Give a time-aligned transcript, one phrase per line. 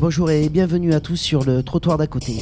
[0.00, 2.38] Bonjour et bienvenue à tous sur le trottoir d'à côté.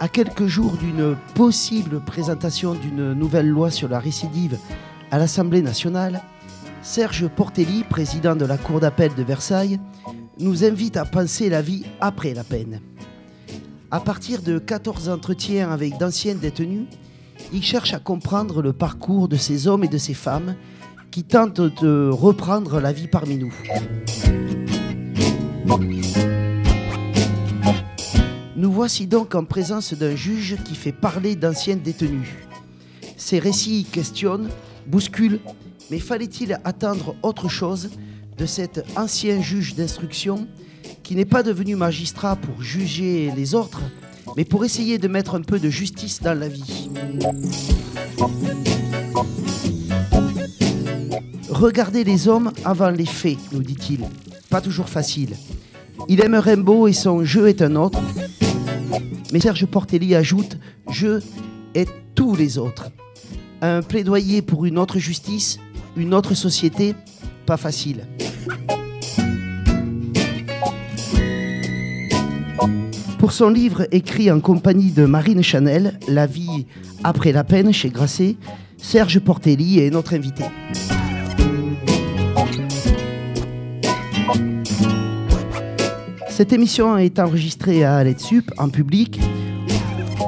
[0.00, 4.56] À quelques jours d'une possible présentation d'une nouvelle loi sur la récidive
[5.10, 6.22] à l'Assemblée nationale,
[6.80, 9.78] Serge Portelli, président de la Cour d'appel de Versailles,
[10.38, 12.80] nous invite à penser la vie après la peine.
[13.90, 16.86] À partir de 14 entretiens avec d'anciens détenus,
[17.52, 20.54] il cherche à comprendre le parcours de ces hommes et de ces femmes
[21.10, 23.54] qui tentent de reprendre la vie parmi nous.
[28.56, 32.28] Nous voici donc en présence d'un juge qui fait parler d'anciens détenus.
[33.16, 34.48] Ces récits questionnent,
[34.86, 35.40] bousculent,
[35.90, 37.90] mais fallait-il attendre autre chose
[38.36, 40.46] de cet ancien juge d'instruction
[41.02, 43.82] qui n'est pas devenu magistrat pour juger les autres,
[44.36, 46.90] mais pour essayer de mettre un peu de justice dans la vie
[51.48, 54.00] Regardez les hommes avant les faits, nous dit-il.
[54.50, 55.34] Pas toujours facile.
[56.08, 58.00] Il aime Rimbaud et son jeu est un autre.
[59.32, 60.58] Mais Serge Portelli ajoute
[60.90, 61.20] Je
[61.74, 62.90] et tous les autres.
[63.62, 65.58] Un plaidoyer pour une autre justice,
[65.96, 66.94] une autre société,
[67.46, 68.06] pas facile.
[73.26, 76.64] Pour son livre écrit en compagnie de Marine Chanel, La vie
[77.02, 78.36] après la peine chez Grasset,
[78.76, 80.44] Serge Portelli est notre invité.
[86.28, 89.18] Cette émission est enregistrée à Sup en public.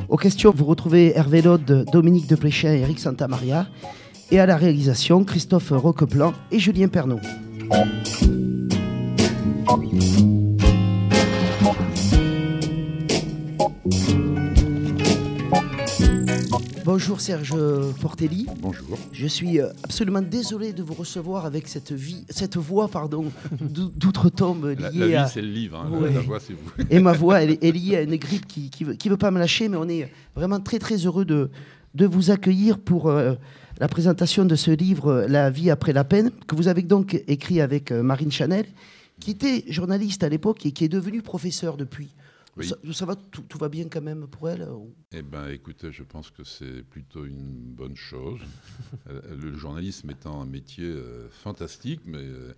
[0.09, 3.69] Aux questions, vous retrouvez Hervé Lode, Dominique Depléchin et Eric Santamaria.
[4.33, 7.21] Et à la réalisation, Christophe Roqueplan et Julien Pernaud.
[16.99, 17.55] Bonjour Serge
[18.01, 18.49] Portelli.
[18.59, 18.99] Bonjour.
[19.13, 23.27] Je suis euh, absolument désolé de vous recevoir avec cette, vie, cette voix pardon,
[23.61, 26.11] d'outre-tombe liée la, vie, c'est le livre, hein.
[26.13, 26.85] la voix, c'est vous.
[26.91, 29.39] Et ma voix, elle est, liée à une grippe qui ne veut, veut, pas me
[29.39, 31.53] lâcher, mais on est vraiment très très heureux de,
[31.95, 33.35] de vous accueillir pour euh,
[33.79, 37.61] la présentation de ce livre La vie après la peine, que vous avez donc écrit
[37.61, 38.67] avec euh, Marine Chanel,
[39.21, 42.09] qui était journaliste à l'époque et qui est devenue professeur depuis.
[42.93, 44.69] Ça, va, tout, va bien quand même pour elle
[45.13, 48.41] Eh bien, écoutez, je pense que c'est plutôt une bonne chose.
[49.09, 52.53] Euh, le journalisme étant un métier euh, fantastique, mais il euh,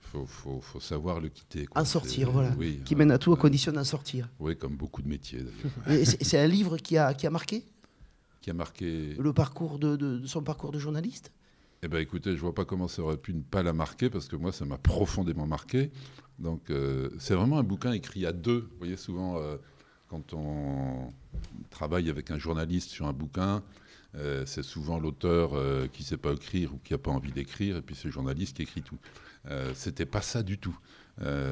[0.00, 1.66] faut, faut, faut, savoir le quitter.
[1.74, 2.54] En sortir, voilà.
[2.84, 4.28] qui mène à tout, à condition d'en sortir.
[4.38, 5.40] Oui, comme beaucoup de métiers
[5.86, 6.06] d'ailleurs.
[6.20, 7.64] c'est un livre qui a, qui a marqué?
[8.40, 9.14] Qui a marqué.
[9.18, 11.32] Le parcours de, de, son parcours de journaliste?
[11.84, 14.28] Eh bien, écoutez, je vois pas comment ça aurait pu ne pas la marquer, parce
[14.28, 15.90] que moi, ça m'a profondément marqué.
[16.38, 18.68] Donc euh, c'est vraiment un bouquin écrit à deux.
[18.70, 19.56] Vous voyez souvent euh,
[20.08, 21.12] quand on
[21.70, 23.62] travaille avec un journaliste sur un bouquin,
[24.14, 25.50] euh, c'est souvent l'auteur
[25.92, 28.12] qui ne sait pas écrire ou qui n'a pas envie d'écrire, et puis c'est le
[28.12, 28.98] journaliste qui écrit tout.
[29.74, 30.78] C'était pas ça du tout.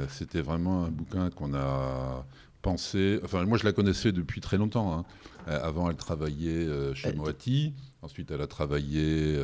[0.08, 2.24] C'était vraiment un bouquin qu'on a
[2.62, 3.19] pensé.
[3.24, 4.96] Enfin, moi je la connaissais depuis très longtemps.
[4.96, 5.04] Hein.
[5.46, 7.74] avant, elle travaillait chez Moati.
[8.03, 9.38] Ensuite, elle a travaillé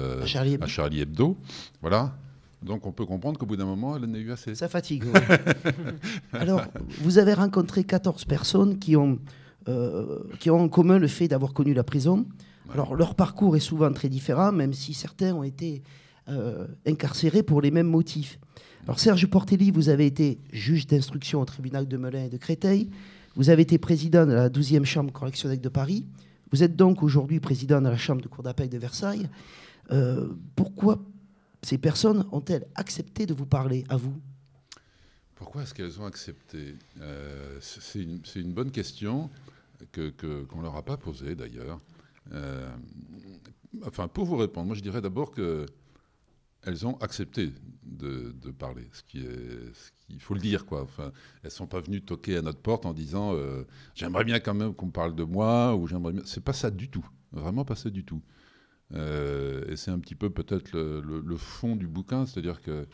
[0.61, 1.37] à Charlie Hebdo.
[1.81, 2.17] Voilà.
[2.63, 4.55] Donc on peut comprendre qu'au bout d'un moment, elle en a eu assez.
[4.55, 5.05] Ça fatigue.
[6.33, 6.63] Alors,
[7.01, 9.19] vous avez rencontré 14 personnes qui ont,
[9.69, 12.27] euh, qui ont en commun le fait d'avoir connu la prison.
[12.73, 15.83] Alors leur parcours est souvent très différent, même si certains ont été
[16.29, 18.39] euh, incarcérés pour les mêmes motifs.
[18.85, 22.89] Alors Serge Portelli, vous avez été juge d'instruction au tribunal de Melun et de Créteil.
[23.37, 26.05] Vous avez été président de la 12e chambre correctionnelle de Paris.
[26.53, 29.29] Vous êtes donc aujourd'hui président de la chambre de cour d'appel de Versailles.
[29.91, 30.99] Euh, pourquoi
[31.63, 34.15] ces personnes ont-elles accepté de vous parler à vous?
[35.35, 36.77] Pourquoi est-ce qu'elles ont accepté?
[37.01, 39.31] Euh, C'est une, bonne question
[39.93, 41.81] que, qu'on ne leur a pas posée d'ailleurs.
[42.33, 42.69] Euh,
[43.85, 45.67] enfin, pour vous répondre, moi je dirais d'abord que
[46.67, 47.53] elles ont accepté
[47.85, 49.73] de, parler, ce qui est,
[50.09, 50.83] il faut le dire quoi.
[50.83, 51.13] Enfin,
[51.43, 54.75] elles sont pas venues toquer à notre porte en disant euh, j'aimerais bien quand même
[54.75, 56.23] qu'on parle de moi ou j'aimerais bien.
[56.27, 58.23] C'est pas ça du tout, vraiment pas ça du tout.
[58.95, 62.87] Euh, et c'est un petit peu peut-être le, fond du bouquin, c'est-à-dire que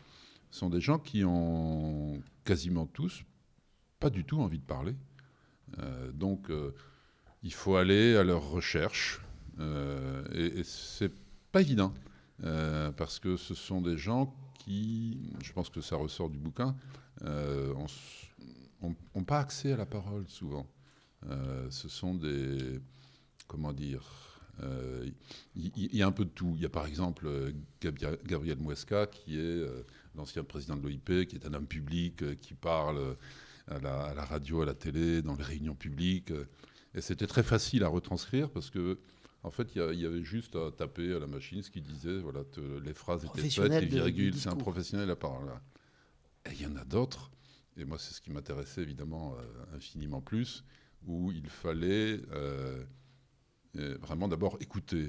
[0.50, 3.24] ce sont des gens qui ont quasiment tous
[3.98, 4.94] pas du tout envie de parler.
[5.78, 6.50] Euh, donc
[7.42, 9.20] il faut aller à leur recherche.
[9.58, 11.12] et, et c'est
[11.50, 11.92] pas évident,
[12.96, 16.76] parce que ce sont des gens qui, je pense que ça ressort du bouquin,
[17.22, 20.66] n'ont pas accès à la parole souvent.
[21.70, 22.80] ce sont des,
[23.46, 24.02] comment dire,
[24.62, 25.08] euh,
[25.56, 26.52] il y, a un peu de tout.
[26.56, 29.84] Il y a par exemple euh, Gabriel Muesca, qui est euh,
[30.14, 33.16] l'ancien président de l'OIP, qui est un homme public, qui parle
[33.68, 36.32] à la, radio, à la télé, dans les réunions publiques.
[36.94, 38.98] Et c'était très facile à retranscrire parce que
[39.44, 42.42] En fait, il y, avait juste à taper à la machine ce qui disait, voilà,
[42.84, 45.50] les phrases étaient faites, les virgules, c'est un professionnel à parole.
[46.46, 47.30] Et il y en a d'autres,
[47.76, 50.64] et moi c'est ce qui m'intéressait évidemment euh, infiniment plus,
[51.06, 52.84] où il fallait euh,
[53.76, 55.08] euh, vraiment d'abord écouter,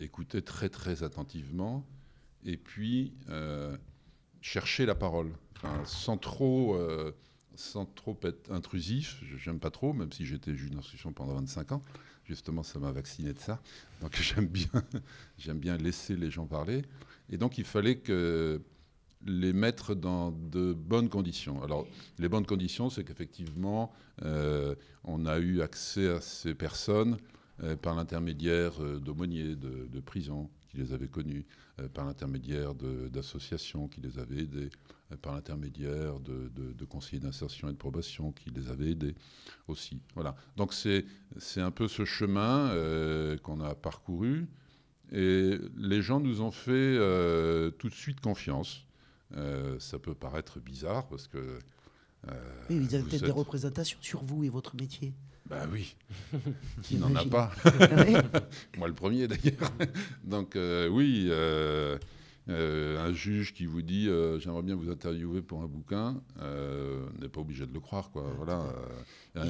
[0.00, 1.86] écouter très très attentivement,
[2.44, 3.14] et puis
[4.42, 5.32] chercher la parole,
[5.84, 6.78] sans trop
[7.54, 11.82] sans trop être intrusif, j'aime pas trop, même si j'étais juge d'instruction pendant 25 ans.
[12.30, 13.60] Justement, ça m'a vacciné de ça.
[14.00, 14.70] Donc j'aime bien,
[15.36, 16.82] j'aime bien laisser les gens parler.
[17.28, 18.62] Et donc il fallait que
[19.26, 21.60] les mettre dans de bonnes conditions.
[21.64, 21.88] Alors,
[22.20, 23.92] les bonnes conditions, c'est qu'effectivement,
[24.22, 27.16] euh, on a eu accès à ces personnes
[27.64, 31.44] euh, par l'intermédiaire euh, d'aumôniers de, de prisons qui les avaient connus,
[31.94, 34.70] par l'intermédiaire d'associations qui les avaient aidés,
[35.16, 39.14] par l'intermédiaire de, de, conseillers d'insertion et de probation qui les avaient aidés
[39.68, 40.00] aussi.
[40.14, 40.34] Voilà.
[40.56, 41.04] Donc c'est
[41.56, 44.46] un peu ce chemin euh, qu'on a parcouru
[45.12, 48.86] et les gens nous ont fait euh, tout de suite confiance.
[49.36, 51.58] Euh, ça peut paraître bizarre parce que...
[52.68, 55.12] oui, vous avez peut-être des représentations sur vous et votre métier.
[55.48, 55.96] Ben oui,
[56.82, 57.50] qui n'en a pas.
[58.78, 59.72] Moi le premier d'ailleurs.
[60.24, 61.30] Donc oui,
[62.50, 67.06] euh, un juge qui vous dit euh, j'aimerais bien vous interviewer pour un bouquin euh,
[67.20, 68.64] n'est pas obligé de le croire quoi voilà.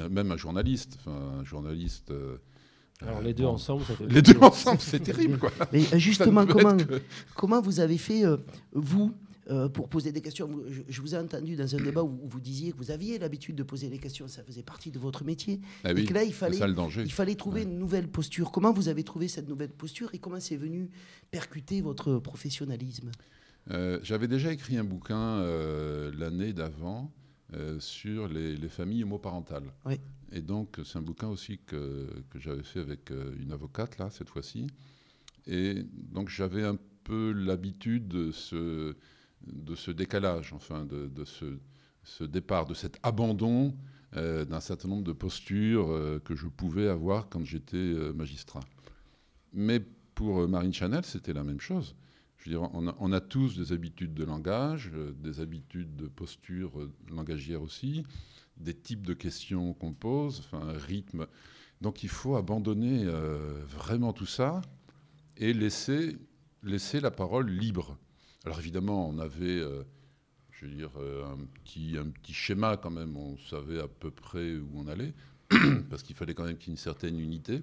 [0.09, 2.13] même un journaliste un journaliste
[3.01, 5.51] alors les deux ensemble ça les deux ensemble c'est terrible quoi.
[5.71, 6.77] Mais justement comment
[7.33, 8.23] comment vous avez fait
[8.73, 9.15] vous
[9.49, 10.47] euh, pour poser des questions.
[10.87, 13.63] Je, vous ai entendu dans un débat où, vous disiez que vous aviez l'habitude de
[13.63, 15.59] poser des questions, ça faisait partie de votre métier.
[15.83, 16.59] Ah et que là, il fallait,
[17.03, 18.51] il fallait trouver une nouvelle posture.
[18.51, 20.91] Comment vous avez trouvé cette nouvelle posture et comment c'est venu
[21.31, 23.09] percuter votre professionnalisme?
[23.71, 27.11] Euh, J'avais déjà écrit un bouquin euh, l'année d'avant
[27.79, 29.73] sur les, familles homoparentales.
[29.85, 29.95] Oui.
[30.31, 34.29] Et donc, c'est un bouquin aussi que, que j'avais fait avec une avocate, là, cette
[34.29, 34.67] fois-ci.
[35.47, 35.83] Et
[36.13, 38.95] donc, j'avais un peu l'habitude de ce
[39.47, 43.75] de ce décalage, enfin, de, ce, départ, de cet abandon
[44.15, 48.59] euh, d'un certain nombre de postures euh, que je pouvais avoir quand j'étais euh, magistrat.
[49.53, 49.79] Mais
[50.15, 51.95] pour Marine Chanel, c'était la même chose.
[52.37, 56.71] Je veux dire, on a, tous des habitudes de langage, des habitudes de posture
[57.11, 58.03] langagière aussi,
[58.57, 61.27] des types de questions qu'on pose, enfin, un rythme.
[61.81, 63.05] Donc il faut abandonner
[63.67, 64.61] vraiment tout ça
[65.37, 66.17] et laisser,
[66.63, 67.95] laisser la parole libre.
[68.45, 69.83] Alors évidemment, on avait, euh,
[70.51, 74.09] je veux dire, euh, un, petit, un petit schéma quand même, on savait à peu
[74.09, 75.13] près où on allait,
[75.89, 77.61] parce qu'il fallait quand même qu'il y ait une certaine unité.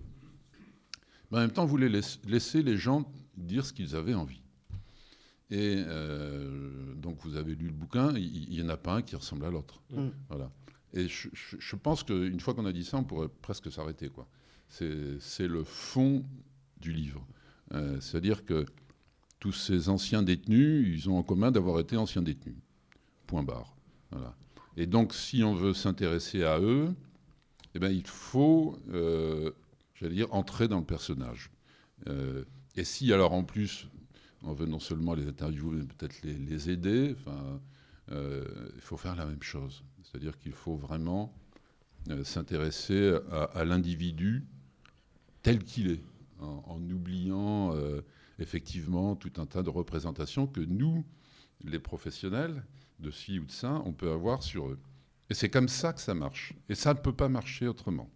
[1.30, 4.40] Mais en même temps, on voulait laisser les gens dire ce qu'ils avaient envie.
[5.50, 9.16] Et euh, donc, vous avez lu le bouquin, il n'y en a pas un qui
[9.16, 9.82] ressemble à l'autre.
[9.90, 10.08] Mm.
[10.28, 10.50] Voilà.
[10.94, 14.10] Et je, pense qu'une fois qu'on a dit ça, on pourrait presque s'arrêter.
[14.68, 16.24] C'est le fond
[16.80, 17.26] du livre.
[18.00, 18.64] C'est-à-dire que
[19.38, 22.56] tous ces anciens détenus, ils ont en commun d'avoir été anciens détenus.
[23.26, 23.74] Point barre.
[24.76, 26.94] Et donc, si on veut s'intéresser à eux,
[27.74, 29.50] eh ben, il faut, euh,
[29.94, 31.50] j'allais dire, entrer dans le personnage.
[32.08, 32.44] Euh,
[32.76, 33.88] et si, alors, en plus,
[34.42, 37.16] on veut non seulement les interviewer, mais peut-être les, aider,
[38.10, 38.44] euh,
[38.76, 39.82] il faut faire la même chose.
[40.02, 41.34] C'est-à-dire qu'il faut vraiment
[42.22, 44.46] s'intéresser à, l'individu
[45.42, 46.00] tel qu'il est,
[46.40, 47.74] en oubliant
[48.38, 51.04] effectivement tout un tas de représentations que nous,
[51.64, 52.64] les professionnels
[52.98, 54.78] de ci ou de ça, on peut avoir sur eux.
[55.30, 56.54] Et c'est comme ça que ça marche.
[56.68, 58.10] Et ça ne peut pas marcher autrement.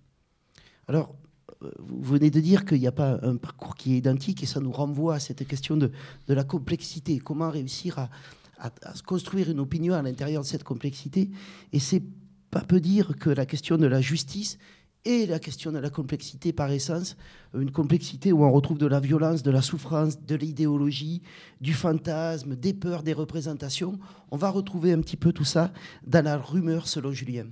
[0.88, 1.14] Alors,
[1.62, 4.46] euh, vous venez de dire qu'il n'y a pas un parcours qui est identique et
[4.46, 5.92] ça nous renvoie à cette question de,
[6.26, 7.18] de la complexité.
[7.18, 8.10] Comment réussir à,
[8.58, 11.30] à, se construire une opinion à l'intérieur de cette complexité?
[11.72, 12.02] Et c'est
[12.50, 14.58] pas peu dire que la question de la justice
[15.04, 17.16] et la question de la complexité par essence,
[17.54, 21.22] une complexité où on retrouve de la violence, de la souffrance, de l'idéologie,
[21.60, 23.98] du fantasme, des peurs, des représentations.
[24.30, 25.72] On va retrouver un petit peu tout ça
[26.06, 27.46] dans la rumeur selon Julien.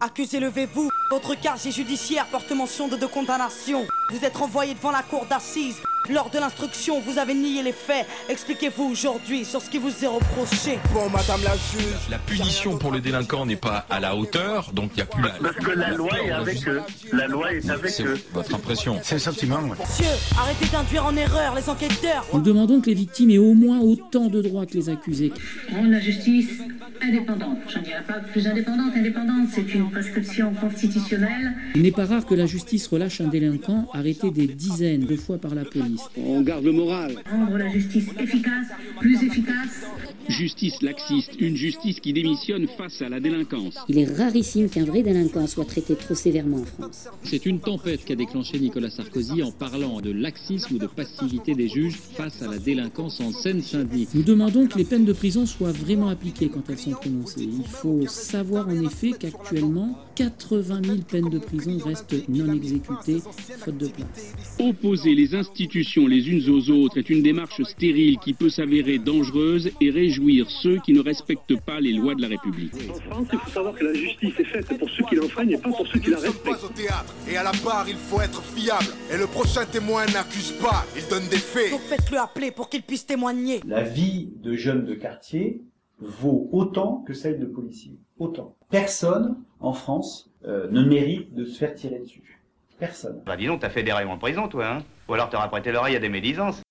[0.00, 0.88] Accusé, levez-vous.
[1.10, 3.84] Votre casier judiciaire porte mention de deux condamnations.
[4.12, 5.80] Vous êtes renvoyé devant la cour d'assises.
[6.10, 8.06] Lors de l'instruction, vous avez nié les faits.
[8.30, 10.78] Expliquez-vous aujourd'hui sur ce qui vous est reproché.
[10.94, 12.08] Bon, madame la juge.
[12.10, 15.22] La punition pour le délinquant n'est pas à la hauteur, donc il n'y a plus
[15.22, 15.30] la.
[15.30, 16.80] Parce que la loi est avec eux.
[17.12, 18.18] La loi est avec eux.
[18.32, 18.98] Votre impression.
[19.02, 20.06] C'est le sentiment, Monsieur,
[20.38, 22.26] arrêtez d'induire en erreur les enquêteurs.
[22.32, 25.32] Nous demandons que les victimes aient au moins autant de droits que les accusés.
[25.70, 26.62] Rendre la justice
[27.02, 27.58] indépendante.
[27.68, 28.92] Je ne dirais pas plus indépendante.
[28.96, 31.52] Indépendante, c'est une prescription constitutionnelle.
[31.74, 35.38] Il n'est pas rare que la justice relâche un délinquant arrêté des dizaines de fois
[35.38, 35.87] par la police.
[36.16, 37.16] On garde le moral.
[37.30, 38.68] Rendre la justice efficace,
[39.00, 39.86] plus efficace.
[40.28, 43.74] justice laxiste, une justice qui démissionne face à la délinquance.
[43.88, 47.08] Il est rarissime qu'un vrai délinquant soit traité trop sévèrement en France.
[47.24, 51.68] C'est une tempête qu'a déclenché Nicolas Sarkozy en parlant de laxisme ou de passivité des
[51.68, 54.08] juges face à la délinquance en Seine-Saint-Denis.
[54.14, 57.44] Nous demandons que les peines de prison soient vraiment appliquées quand elles sont prononcées.
[57.44, 63.78] Il faut savoir en effet qu'actuellement, 80 000 peines de prison restent non exécutées, faute
[63.78, 64.34] de place.
[64.58, 69.70] Opposer les institutions les unes aux autres est une démarche stérile qui peut s'avérer dangereuse
[69.80, 72.72] et réjouir ceux qui ne respectent pas les lois de la République.
[72.90, 75.58] En France, il faut savoir que la justice est faite pour ceux qui l'enfreignent et
[75.58, 76.64] pas pour ceux qui la respectent.
[76.64, 78.92] au théâtre et à la barre, il faut être fiable.
[79.14, 81.70] Et le prochain témoin n'accuse pas, il donne des faits.
[81.70, 83.60] Donc faites-le appeler pour qu'il puisse témoigner.
[83.64, 85.62] La vie de jeunes de quartier
[86.00, 88.00] vaut autant que celle de policiers.
[88.18, 88.56] Autant.
[88.68, 92.40] Personne en France euh, ne mérite de se faire tirer dessus.
[92.78, 93.22] Personne.
[93.26, 95.72] Bah dis donc, t'as fait des rêves en prison, toi, hein Ou alors t'auras prêté
[95.72, 96.62] l'oreille à des médisances.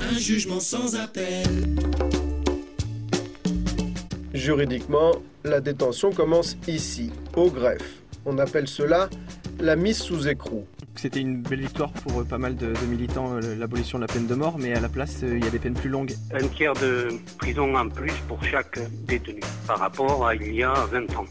[0.00, 1.44] Un jugement sans appel.
[4.32, 5.12] Juridiquement,
[5.44, 8.02] la détention commence ici, au greffe.
[8.24, 9.10] On appelle cela
[9.60, 10.66] la mise sous écrou.
[10.96, 14.12] C'était une belle victoire pour euh, pas mal de, de militants, euh, l'abolition de la
[14.12, 16.14] peine de mort, mais à la place, euh, il y a des peines plus longues.
[16.32, 17.08] Un tiers de
[17.38, 21.26] prison en plus pour chaque détenu par rapport à il y a 20 ans.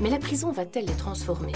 [0.00, 1.52] Mais la prison va-t-elle les transformer?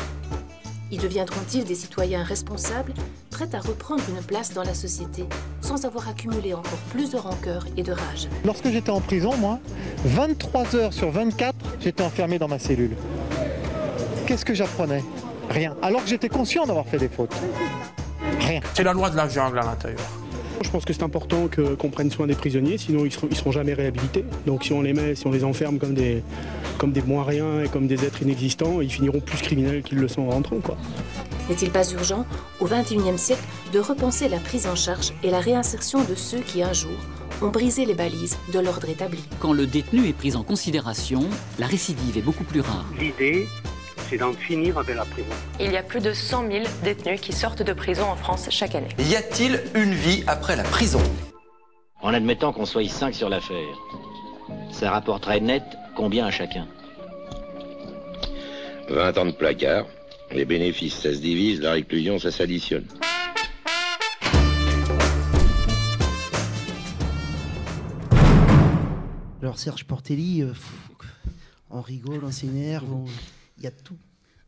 [0.92, 2.94] Y deviendront-ils des citoyens responsables,
[3.30, 5.24] prêts à reprendre une place dans la société,
[5.60, 8.28] sans avoir accumulé encore plus de rancœur et de rage?
[8.44, 9.60] Lorsque j'étais en prison, moi,
[10.04, 12.96] 23 heures sur 24, j'étais enfermé dans ma cellule.
[14.26, 15.02] Qu'est-ce que j'apprenais?
[15.50, 15.76] Rien.
[15.82, 17.34] Alors que j'étais conscient d'avoir fait des fautes.
[18.40, 18.60] Rien.
[18.74, 20.00] C'est la loi de la jungle à l'intérieur.
[20.62, 23.36] Je pense que c'est important que, qu'on prenne soin des prisonniers, sinon ils seront, ils
[23.36, 24.24] seront jamais réhabilités.
[24.46, 26.22] Donc si on les met, si on les enferme comme des,
[26.78, 30.06] comme des moins rien et comme des êtres inexistants, ils finiront plus criminels qu'ils le
[30.06, 30.60] sont en rentrant.
[30.60, 30.76] Quoi.
[31.48, 32.24] N'est-il pas urgent,
[32.60, 33.42] au XXIe siècle,
[33.72, 36.96] de repenser la prise en charge et la réinsertion de ceux qui, un jour,
[37.42, 39.24] ont brisé les balises de l'ordre établi?
[39.40, 41.22] Quand le détenu est pris en considération,
[41.58, 42.84] la récidive est beaucoup plus rare.
[42.98, 43.48] L'idée,
[44.10, 45.28] c'est d'en finir avec la prison.
[45.60, 48.74] Il y a plus de 100 000 détenus qui sortent de prison en France chaque
[48.74, 48.88] année.
[48.98, 51.00] Y a-t-il une vie après la prison?
[52.02, 53.76] En admettant qu'on soit 5 sur l'affaire,
[54.72, 55.62] ça rapporterait net
[55.94, 56.66] combien à chacun?
[58.88, 59.86] 20 ans de placard.
[60.32, 62.86] Les bénéfices, ça se divise, la réclusion, ça s'additionne.
[69.42, 70.90] Alors Serge Portelli, euh, pff,
[71.70, 73.04] on rigole, on s'énerve, on-
[73.60, 73.96] il y a tout.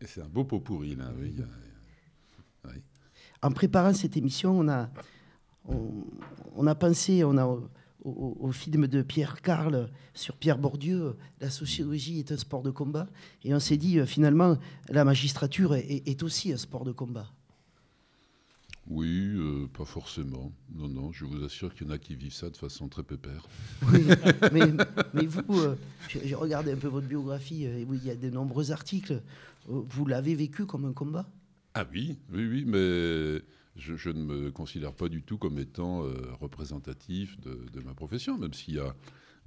[0.00, 1.12] Et c'est un beau pot pourri, là.
[1.18, 2.74] oui, a- oui.
[3.42, 4.90] En préparant cette émission, on a,
[5.66, 6.04] on,
[6.56, 7.68] on a pensé on a, au,
[8.04, 12.70] au- au film de Pierre Carl sur Pierre Bourdieu, la sociologie est un sport de
[12.70, 13.08] combat.
[13.44, 14.56] Et on s'est dit, euh, finalement,
[14.88, 17.30] la magistrature est, est aussi un sport de combat.
[18.94, 20.52] Oui, euh, pas forcément.
[20.74, 23.02] Non, non, je vous assure qu'il y en a qui vivent ça de façon très
[23.02, 23.46] pépère.
[23.90, 24.04] Oui,
[24.52, 24.60] mais,
[25.14, 25.76] mais vous, euh,
[26.08, 29.22] j'ai regardé un peu votre biographie, euh, et oui, il y a de nombreux articles.
[29.70, 31.26] Euh, Vous l'avez vécu comme un combat?
[31.72, 33.40] Ah oui, oui, oui, mais
[33.76, 37.94] je, je ne me considère pas du tout comme étant euh, représentatif de, de ma
[37.94, 38.94] profession, même s'il y a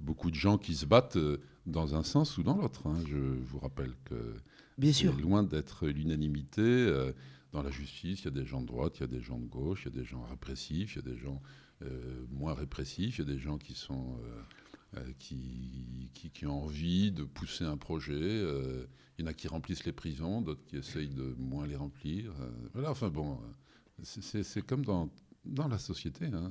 [0.00, 1.18] beaucoup de gens qui se battent
[1.66, 2.88] dans un sens ou dans l'autre.
[2.88, 2.96] hein.
[3.08, 4.34] Je vous rappelle que
[4.76, 5.14] Bien sûr.
[5.20, 6.62] loin d'être l'unanimité.
[7.52, 9.38] Dans la justice, il y a des gens de droite, il y a des gens
[9.38, 11.40] de gauche, il y a des gens répressifs, il y a des gens
[11.82, 13.94] euh, moins répressifs, il y a des gens qui euh,
[14.96, 18.42] euh, ont envie de pousser un projet.
[19.18, 22.32] il y en a qui remplissent les prisons, d'autres qui essayent de moins les remplir.
[22.72, 23.38] voilà, enfin bon,
[24.02, 25.10] c'est- comme dans,
[25.68, 26.26] la société.
[26.26, 26.50] hein.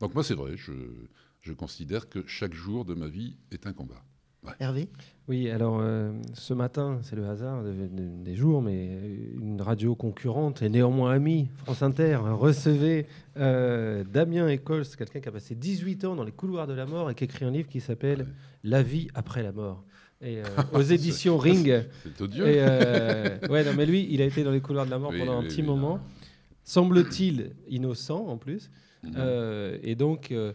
[0.00, 4.04] Donc moi, c'est vrai, je considère que chaque jour de ma vie est un combat.
[4.44, 4.52] Ouais.
[4.60, 4.88] Hervé
[5.26, 8.98] Oui, alors euh, ce matin, c'est le hasard de- de- des jours, mais
[9.40, 13.06] une radio concurrente et néanmoins amie, France Inter, recevait
[13.38, 17.10] euh, Damien Eccles, quelqu'un qui a passé 18 ans dans les couloirs de la mort
[17.10, 18.26] et qui écrit un livre qui s'appelle
[18.64, 19.82] La vie après la mort.
[20.20, 21.82] Et, euh, aux éditions Ring.
[22.02, 22.46] c'est odieux.
[22.46, 25.10] Et, euh, ouais, non, mais lui, il a été dans les couloirs de la mort
[25.10, 26.00] Oui, pendant un petit oui, moment.
[26.64, 28.70] Semble-t-il innocent en plus.
[29.02, 29.12] Mhm.
[29.16, 30.52] Euh, et donc, euh,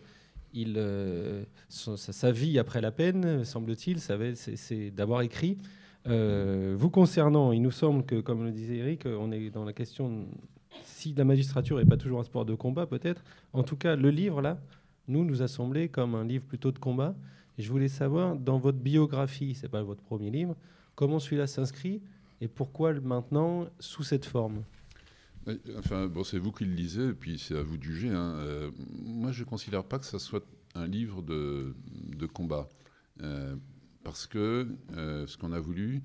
[0.56, 5.58] euh, sa, vie après la peine, semble-t-il, c'est d'avoir écrit.
[6.08, 9.74] Euh, vous concernant, il nous semble que, comme le disait Eric, on est dans la
[9.74, 10.28] question
[10.84, 13.24] si la magistrature n'est pas toujours un sport de combat, peut-être.
[13.54, 14.58] En tout cas, le livre, là,
[15.08, 17.16] nous, nous a semblé comme un livre plutôt de combat.
[17.58, 20.56] Je voulais savoir, dans votre biographie, c'est pas votre premier livre,
[20.96, 22.02] comment celui-là s'inscrit
[22.42, 24.64] et pourquoi maintenant sous cette forme?
[25.78, 28.10] Enfin, bon, c'est vous qui le lisez, et puis c'est à vous de juger.
[28.10, 28.36] hein.
[28.38, 28.72] Euh,
[29.04, 31.76] moi, je ne considère pas que ça soit un livre de,
[32.18, 32.68] de combat.
[33.22, 33.56] Euh,
[34.04, 36.02] parce que euh, ce qu'on a voulu,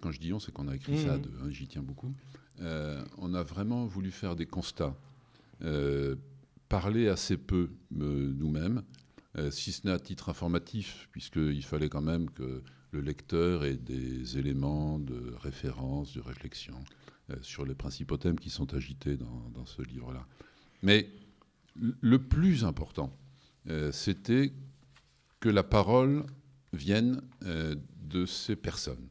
[0.00, 2.12] quand je dis on, c'est qu'on a écrit ça à deux, hein, j'y tiens beaucoup.
[2.60, 4.96] Euh, on a vraiment voulu faire des constats.
[5.62, 6.16] Euh,
[6.68, 8.82] parlé assez peu nous-mêmes,
[9.50, 14.38] si ce n'est à titre informatif, puisqu'il fallait quand même que le lecteur ait des
[14.38, 16.74] éléments de référence, de réflexion
[17.42, 20.26] sur les principaux thèmes qui sont agités dans, ce livre-là.
[20.82, 21.10] Mais
[21.74, 23.16] le plus important,
[23.90, 24.52] c'était
[25.40, 26.24] que la parole
[26.72, 29.08] vienne de ces personnes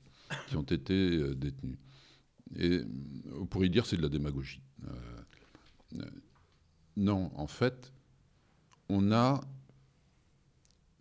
[0.47, 1.77] qui ont été détenues.
[2.57, 2.81] Et
[3.37, 4.61] on pourrait dire c'est de la démagogie.
[6.95, 7.91] non, en fait,
[8.87, 9.41] on a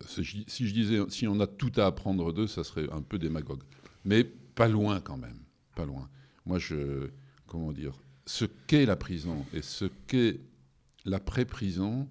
[0.07, 3.63] si je disais, si on a tout à apprendre d'eux, ça serait un peu démagogue.
[4.03, 5.39] Mais pas loin quand même,
[5.75, 6.09] pas loin.
[6.45, 7.09] Moi, je,
[7.47, 10.39] comment dire, ce qu'est la prison et ce qu'est
[11.05, 12.09] l'après-prison,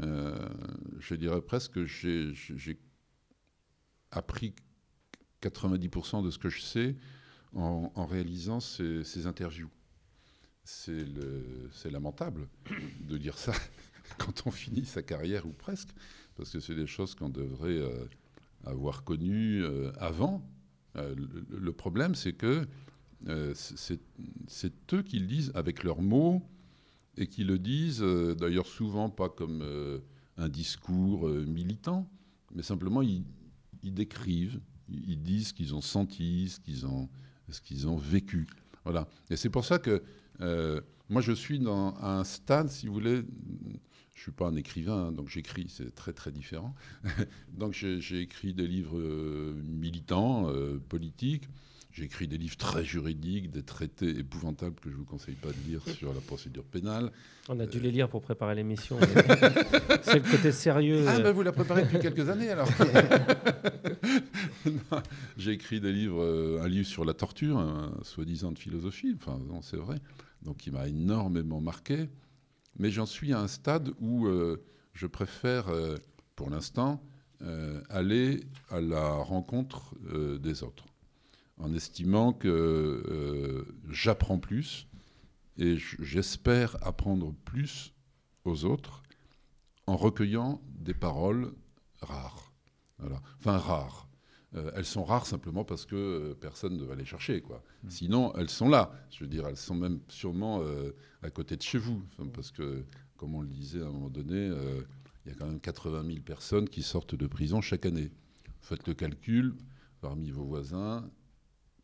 [0.00, 0.48] euh,
[0.98, 2.78] je dirais presque que j'ai
[4.10, 4.54] appris
[5.42, 6.96] 90% de ce que je sais
[7.54, 9.70] en, réalisant ces, interviews.
[10.64, 12.48] C'est lamentable
[13.00, 13.54] de dire ça
[14.18, 15.88] quand on finit sa carrière ou presque
[16.36, 18.04] parce que c'est des choses qu'on devrait euh,
[18.64, 20.48] avoir connues euh, avant.
[20.94, 22.66] Le, problème, c'est que
[23.54, 26.42] c'est eux qui le disent avec leurs mots
[27.16, 29.64] et qui le disent d'ailleurs souvent pas comme
[30.36, 32.08] un discours militant,
[32.54, 33.24] mais simplement ils,
[33.82, 37.08] décrivent, ils disent ce qu'ils ont senti, ce qu'ils ont,
[37.64, 38.46] qu'ils ont vécu.
[38.84, 39.08] Voilà.
[39.30, 40.02] Et c'est pour ça que
[41.08, 43.22] moi je suis dans un stade, si vous voulez,
[44.18, 46.74] je ne suis pas un écrivain, hein, donc j'écris, c'est très très différent.
[47.56, 51.48] donc j'ai écrit des livres euh, militants, euh, politiques.
[51.90, 55.48] J'ai écrit des livres très juridiques, des traités épouvantables que je ne vous conseille pas
[55.48, 57.10] de lire sur la procédure pénale.
[57.48, 58.98] On a dû les lire pour préparer l'émission.
[60.02, 61.04] c'est le côté sérieux.
[61.08, 62.68] Ah, ben vous la préparez depuis quelques années alors.
[65.36, 69.62] J'ai écrit des livres, euh, un livre sur la torture, soi-disant de philosophie, enfin non,
[69.62, 69.96] c'est vrai,
[70.42, 72.08] donc qui m'a énormément marqué
[72.78, 75.96] mais j'en suis à un stade où euh, je préfère, euh,
[76.36, 77.02] pour l'instant,
[77.42, 78.40] euh, aller
[78.70, 79.94] à la rencontre
[80.40, 80.84] des autres,
[81.58, 84.86] en estimant que j'apprends plus
[85.56, 87.92] et j'espère apprendre plus
[88.44, 89.02] aux autres
[89.86, 91.52] en recueillant des paroles
[92.00, 92.52] rares.
[92.98, 93.20] Voilà.
[93.38, 94.08] Enfin, rares.
[94.52, 97.40] elles sont rares simplement parce que personne ne va les chercher.
[97.40, 97.62] Quoi.
[97.82, 97.90] Mmh.
[97.90, 98.92] Sinon, elles sont là.
[99.10, 100.62] Je veux dire, elles sont même sûrement
[101.22, 102.02] à côté de chez vous.
[102.32, 102.84] parce que,
[103.16, 104.82] comme on le disait à un moment donné, euh,
[105.24, 108.10] il y a quand même 80 000 personnes qui sortent de prison chaque année.
[108.60, 109.54] Faites le calcul,
[110.00, 111.08] parmi vos voisins,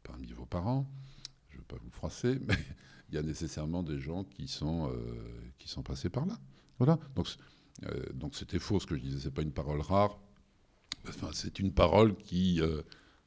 [0.04, 0.88] parmi vos parents,
[1.48, 2.54] je ne veux pas vous froisser, mais
[3.08, 4.94] il y a nécessairement des gens qui sont, euh,
[5.58, 6.38] qui sont passés par là.
[6.78, 6.98] Voilà.
[7.16, 7.28] Donc,
[7.86, 10.18] euh, donc c'était faux ce que je disais, c'est pas une parole rare.
[11.08, 12.60] Enfin, c'est une parole qui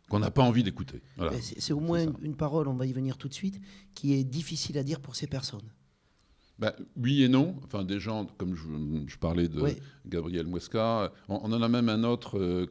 [0.09, 1.01] qu'on n'a pas envie d'écouter.
[1.17, 1.37] Voilà.
[1.41, 3.59] C'est au moins une parole, on va y venir tout de suite,
[3.93, 5.69] qui est difficile à dire pour ces personnes.
[6.59, 7.55] Bah, oui et non.
[7.65, 12.39] Enfin, des gens, comme je, parlais de Gabriel Muesca, on, en a même un autre,
[12.39, 12.65] euh,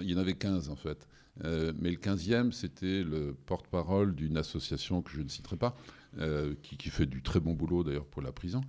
[0.00, 1.06] il y en avait 15 en fait.
[1.42, 5.76] Euh, mais le 15e, c'était le porte-parole d'une association que je ne citerai pas,
[6.18, 8.60] euh, qui, qui, fait du très bon boulot d'ailleurs pour la prison.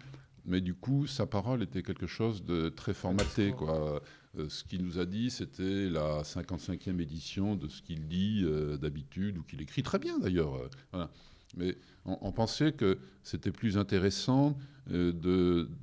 [0.46, 3.52] Mais du coup, sa parole était quelque chose de très formaté.
[3.52, 4.02] Quoi.
[4.48, 8.46] ce qu'il nous a dit, c'était la 55e édition de ce qu'il dit
[8.80, 10.70] d'habitude, ou qu'il écrit très bien d'ailleurs.
[10.92, 11.10] Voilà.
[11.58, 14.58] Mais on, pensait que c'était plus intéressant
[14.92, 15.12] euh,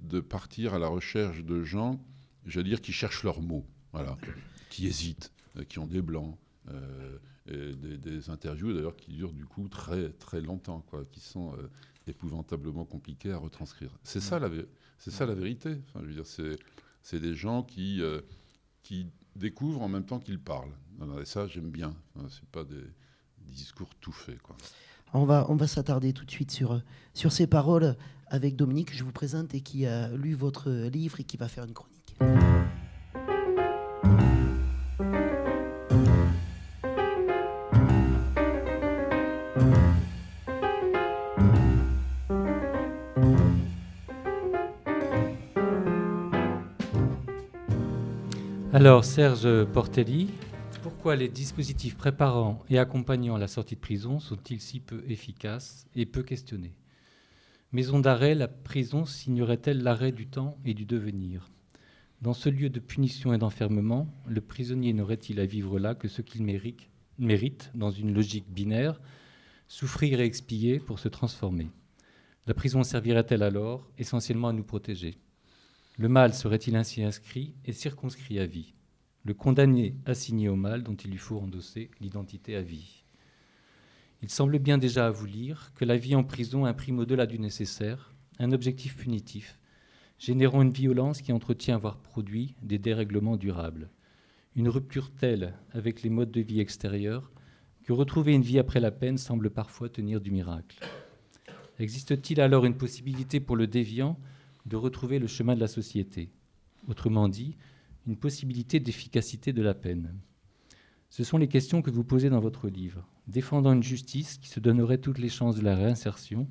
[0.02, 2.00] de, partir à la recherche de gens,
[2.46, 4.16] j'allais dire, qui cherchent leurs mots, voilà,
[4.70, 6.36] qui hésitent, euh, qui ont des blancs.
[6.70, 11.56] Euh, et des, interviews d'ailleurs qui durent du coup très très longtemps, quoi, qui sont
[12.06, 13.90] épouvantablement compliqués à retranscrire.
[14.04, 14.48] C'est ça la,
[14.98, 15.76] c'est ça la vérité.
[15.88, 16.56] Enfin, je veux dire, c'est,
[17.02, 18.00] c'est des gens qui
[18.84, 20.72] qui découvrent en même temps qu'ils parlent.
[21.20, 21.96] et ça, j'aime bien.
[22.14, 24.56] Enfin, c'est pas des, des discours tout faits, quoi.
[25.14, 26.80] On va, on va s'attarder tout de suite sur,
[27.12, 27.96] sur ces paroles
[28.28, 31.48] avec Dominique, que je vous présente et qui a lu votre livre et qui va
[31.48, 32.71] faire une chronique.
[48.84, 50.28] Alors, Serge Portelli,
[50.82, 56.04] pourquoi les dispositifs préparant et accompagnant la sortie de prison sont-ils si peu efficaces et
[56.04, 56.74] peu questionnés?
[57.70, 61.48] Maison d'arrêt, la prison signerait-elle l'arrêt du temps et du devenir?
[62.22, 66.20] Dans ce lieu de punition et d'enfermement, le prisonnier n'aurait-il à vivre là que ce
[66.20, 66.90] qu'il mérite,
[67.20, 69.00] mérite, dans une logique binaire,
[69.68, 71.70] souffrir et expier pour se transformer?
[72.48, 75.18] La prison servirait-elle alors essentiellement à nous protéger?
[76.02, 78.74] Le mal serait-il ainsi inscrit et circonscrit à vie?
[79.22, 83.04] Le condamné assigné au mal dont il lui faut endosser l'identité à vie.
[84.20, 87.38] Il semble bien déjà à vous lire que la vie en prison imprime au-delà du
[87.38, 89.60] nécessaire un objectif punitif,
[90.18, 93.88] générant une violence qui entretient, voire produit, des dérèglements durables.
[94.56, 97.30] Une rupture telle avec les modes de vie extérieurs
[97.84, 100.80] que retrouver une vie après la peine semble parfois tenir du miracle.
[101.78, 104.18] Existe-t-il alors une possibilité pour le déviant
[104.66, 106.30] de retrouver le chemin de la société
[106.88, 107.56] Autrement dit,
[108.06, 110.14] une possibilité d'efficacité de la peine
[111.10, 114.60] Ce sont les questions que vous posez dans votre livre, défendant une justice qui se
[114.60, 116.48] donnerait toutes les chances de la réinsertion,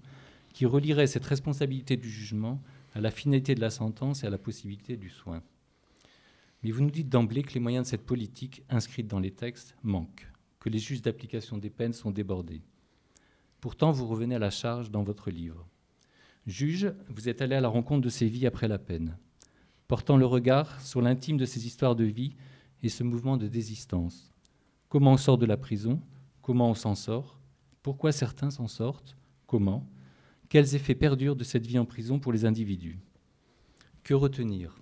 [0.54, 2.62] qui relierait cette responsabilité du jugement
[2.94, 5.42] à la finalité de la sentence et à la possibilité du soin.
[6.64, 9.76] Mais vous nous dites d'emblée que les moyens de cette politique inscrite dans les textes
[9.84, 10.28] manquent,
[10.60, 12.62] que les juges d'application des peines sont débordés.
[13.60, 15.68] Pourtant, vous revenez à la charge dans votre livre.
[16.48, 19.18] Juge, vous êtes allé à la rencontre de ces vies après la peine,
[19.88, 22.36] portant le regard sur l'intime de ces histoires de vie
[22.82, 24.32] et ce mouvement de désistance.
[24.90, 26.02] Comment on sort de la prison?
[26.42, 27.40] Comment on s'en sort?
[27.84, 29.16] Pourquoi certains s'en sortent?
[29.46, 29.88] Comment?
[30.50, 33.00] Quels effets perdurent de cette vie en prison pour les individus?
[34.04, 34.80] Que retenir?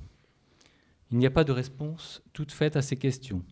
[1.11, 3.43] Il n'y a pas de réponse toute faite à ces questions,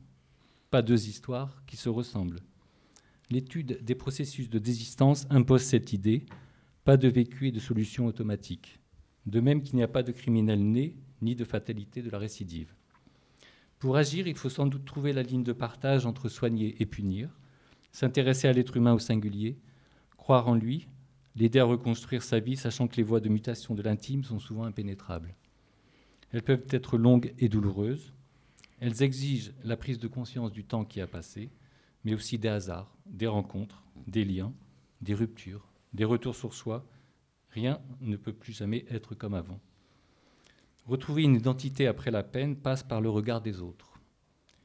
[0.72, 2.40] pas deux histoires qui se ressemblent.
[3.30, 6.26] L'étude des processus de désistance impose cette idée,
[6.88, 8.80] pas de vécu et de solution automatique,
[9.26, 12.74] de même qu'il n'y a pas de criminel né ni de fatalité de la récidive.
[13.78, 17.38] Pour agir, il faut sans doute trouver la ligne de partage entre soigner et punir,
[17.92, 19.60] s'intéresser à l'être humain au singulier,
[20.16, 20.88] croire en lui,
[21.36, 24.64] l'aider à reconstruire sa vie, sachant que les voies de mutation de l'intime sont souvent
[24.64, 25.36] impénétrables.
[26.32, 28.14] Elles peuvent être longues et douloureuses,
[28.80, 31.50] elles exigent la prise de conscience du temps qui a passé,
[32.06, 34.54] mais aussi des hasards, des rencontres, des liens,
[35.02, 36.86] des ruptures, des retours sur soi.
[37.50, 39.60] Rien ne peut plus jamais être comme avant.
[40.86, 44.00] Retrouver une identité après la peine passe par le regard des autres.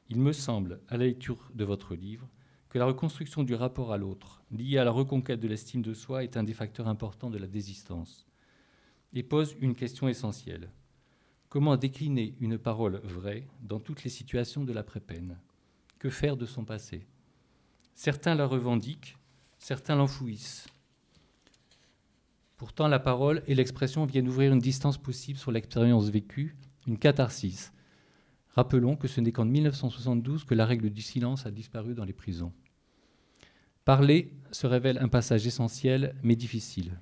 [0.09, 2.29] Il me semble, à la lecture de votre livre,
[2.69, 6.25] que la reconstruction du rapport à l'autre, liée à la reconquête de l'estime de soi,
[6.25, 8.27] est un des facteurs importants de la désistance,
[9.13, 10.71] et pose une question essentielle.
[11.49, 15.39] Comment décliner une parole vraie dans toutes les situations de l'après-peine?
[15.99, 17.07] Que faire de son passé?
[17.95, 19.19] Certains la revendiquent,
[19.59, 20.67] certains l'enfouissent.
[22.63, 26.55] Pourtant, la parole et l'expression viennent ouvrir une distance possible sur l'expérience vécue,
[26.87, 27.73] une catharsis.
[28.51, 32.13] Rappelons que ce n'est qu'en 1972 que la règle du silence a disparu dans les
[32.13, 32.53] prisons.
[33.85, 37.01] Parler se révèle un passage essentiel mais difficile.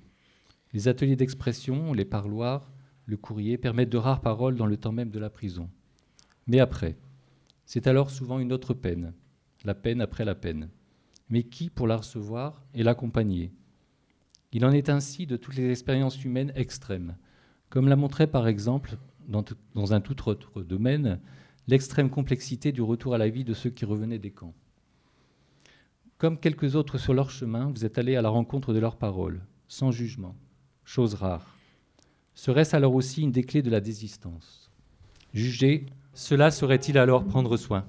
[0.72, 2.72] Les ateliers d'expression, les parloirs,
[3.04, 5.68] le courrier permettent de rares paroles dans le temps même de la prison.
[6.46, 6.96] Mais après,
[7.66, 9.12] c'est alors souvent une autre peine,
[9.64, 10.70] la peine après la peine
[11.30, 13.52] mais qui pour la recevoir et l'accompagner
[14.52, 17.16] Il en est ainsi de toutes les expériences humaines extrêmes,
[17.68, 18.96] comme l'a montré par exemple,
[19.28, 21.20] dans, un tout autre domaine,
[21.68, 24.54] l'extrême complexité du retour à la vie de ceux qui revenaient des camps.
[26.18, 29.40] Comme quelques autres sur leur chemin, vous êtes allés à la rencontre de leurs paroles,
[29.68, 30.34] sans jugement,
[30.84, 31.56] chose rare.
[32.34, 34.70] Serait-ce alors aussi une des clés de la désistance?
[35.32, 37.86] Juger, cela serait-il alors prendre soin?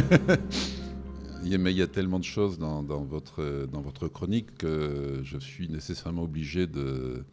[1.58, 5.68] Mais il y a tellement de choses dans, votre, dans votre chronique que je suis
[5.68, 7.24] nécessairement obligé de,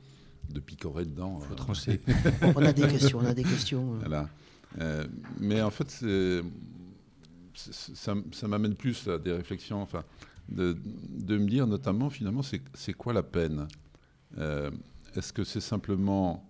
[0.50, 1.40] de picorer dedans.
[1.40, 2.00] Faut trancher.
[2.56, 3.96] on a des questions, on a des questions.
[4.00, 4.30] Voilà.
[4.80, 5.06] Euh,
[5.40, 6.04] mais en fait,
[7.54, 10.04] ça, ça m'amène plus à des réflexions, enfin,
[10.50, 10.78] de,
[11.10, 13.68] de me dire notamment, finalement, c'est quoi la peine?
[14.38, 14.72] Euh,
[15.16, 16.50] Est-ce que c'est simplement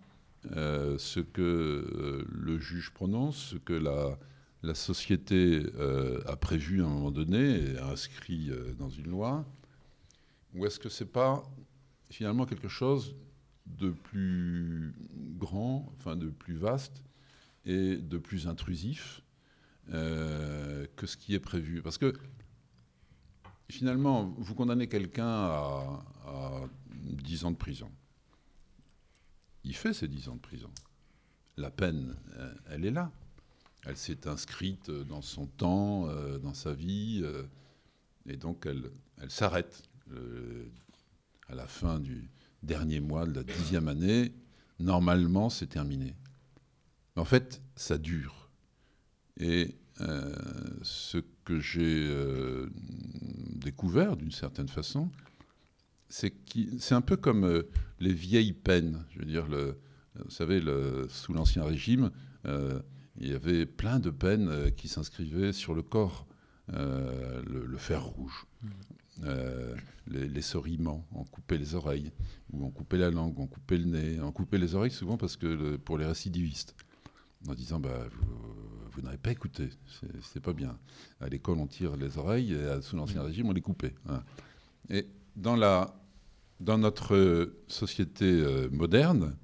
[0.56, 4.18] euh, ce que le juge prononce, ce que la
[4.64, 9.10] la société euh, a prévu à un moment donné et a inscrit euh, dans une
[9.10, 9.46] loi
[10.56, 11.44] Ou est-ce que ce n'est pas
[12.10, 13.16] finalement quelque chose
[13.66, 14.96] de plus
[15.38, 17.04] grand, enfin de plus vaste
[17.66, 19.22] et de plus intrusif
[19.92, 21.82] euh, que ce qui est prévu?
[21.82, 22.14] Parce que
[23.70, 27.92] finalement, vous condamnez quelqu'un à, à 10 ans de prison.
[29.66, 30.72] Il fait ces 10 ans de prison.
[31.58, 32.16] La peine,
[32.70, 33.12] elle est là.
[33.86, 37.44] Elle s'est inscrite dans son temps, euh, dans sa vie, euh,
[38.26, 38.92] et donc elle,
[39.22, 40.66] elle s'arrête euh,
[41.50, 42.30] à la fin du
[42.62, 44.34] dernier mois de la dixième année.
[44.80, 46.16] Normalement, c'est terminé.
[47.16, 48.50] Mais en fait, ça dure.
[49.38, 49.76] Et
[50.82, 52.12] ce que j'ai
[53.56, 55.10] découvert d'une certaine façon,
[56.10, 56.34] c'est
[56.80, 57.64] c'est un peu comme
[58.00, 59.06] les vieilles peines.
[59.12, 60.62] Je veux dire, vous savez,
[61.10, 62.12] sous l'Ancien Régime,
[63.18, 66.28] il y avait plein de peines euh, qui s'inscrivaient sur le corps
[66.70, 68.46] le, fer rouge.
[70.08, 72.12] les, les sorillements, on coupait les oreilles,
[72.54, 75.36] ou on coupait la langue, on coupait le nez, on coupait les oreilles souvent parce
[75.36, 76.74] que pour les récidivistes,
[77.48, 78.08] en disant bah,
[78.92, 79.70] vous, n'avez pas écouté,
[80.22, 80.78] c'est pas bien.
[81.20, 83.96] À l'école, on tire les oreilles, et sous l'Ancien Régime, on les coupait.
[84.90, 85.96] Et dans, la,
[86.60, 89.36] dans notre société euh, moderne,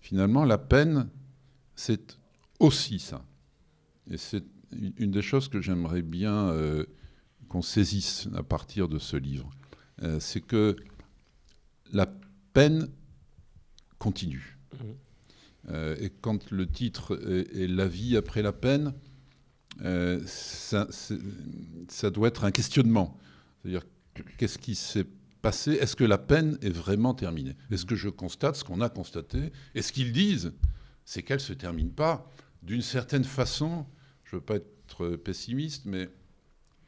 [0.00, 1.08] finalement, la peine,
[1.76, 2.18] c'est
[2.58, 3.24] aussi ça.
[4.10, 4.44] Et c'est
[4.98, 6.84] une des choses que j'aimerais bien euh,
[7.48, 9.50] qu'on saisisse à partir de ce livre.
[10.02, 10.76] Euh, c'est que
[11.92, 12.06] la
[12.52, 12.88] peine
[13.98, 14.58] continue.
[14.72, 15.72] Mmh.
[16.00, 18.94] et quand le titre est, La vie après la peine,
[20.26, 20.86] ça,
[21.88, 23.18] ça, doit être un questionnement.
[23.62, 23.82] C'est-à-dire,
[24.36, 25.06] qu'est-ce qui s'est
[25.42, 25.72] passé?
[25.72, 27.56] Est-ce que la peine est vraiment terminée?
[27.70, 29.52] Est-ce que je constate ce qu'on a constaté?
[29.74, 30.52] Et ce qu'ils disent,
[31.04, 32.30] c'est qu'elle ne se termine pas.
[32.62, 33.86] D'une certaine façon,
[34.24, 36.08] je ne veux pas être pessimiste, mais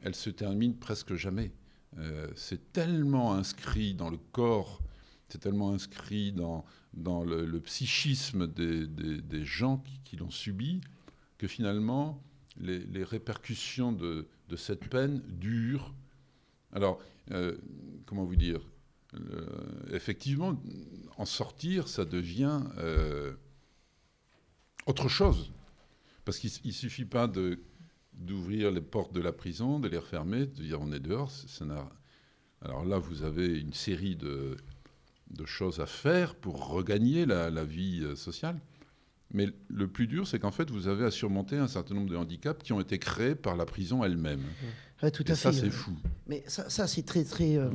[0.03, 1.53] elle se termine presque jamais.
[1.99, 4.81] Euh, c'est tellement inscrit dans le corps,
[5.29, 6.65] c'est tellement inscrit dans,
[7.25, 10.81] le, psychisme des, gens qui, l'ont subi,
[11.39, 12.23] que finalement,
[12.59, 15.95] les, répercussions de, cette peine durent.
[16.73, 17.01] Alors,
[17.33, 17.57] euh,
[18.07, 18.61] comment vous dire?
[19.93, 20.61] Effectivement,
[21.17, 23.33] en sortir, ça devient euh,
[24.87, 25.53] autre chose.
[26.31, 27.29] Parce qu'il ne suffit pas
[28.13, 31.33] d'ouvrir les portes de la prison, de les refermer, de dire on est dehors.
[32.63, 34.57] Alors là, vous avez une série de,
[35.45, 38.61] choses à faire pour regagner la, vie euh, sociale.
[39.33, 42.17] Mais le plus dur, c'est qu'en fait, vous avez à surmonter un certain nombre de
[42.17, 44.45] handicaps qui ont été créés par la prison elle-même.
[45.09, 45.61] Tout à ça, fait.
[45.61, 45.93] c'est fou.
[46.27, 47.71] Mais ça, ça c'est très, très, euh,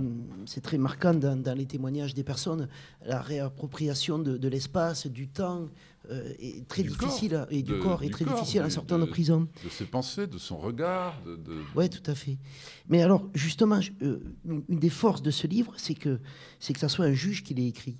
[0.45, 2.69] c'est très marquant dans, les témoignages des personnes.
[3.03, 5.67] La réappropriation de, l'espace, du temps,
[6.11, 9.47] euh, est très difficile et du corps est très difficile en sortant de, prison.
[9.63, 11.19] De ses pensées, de son regard.
[11.23, 11.39] De,
[11.75, 12.37] Oui, tout à fait.
[12.89, 16.19] Mais alors, justement, euh, une des forces de ce livre, c'est que
[16.59, 17.97] c'est que ça soit un juge qui l'ait écrit.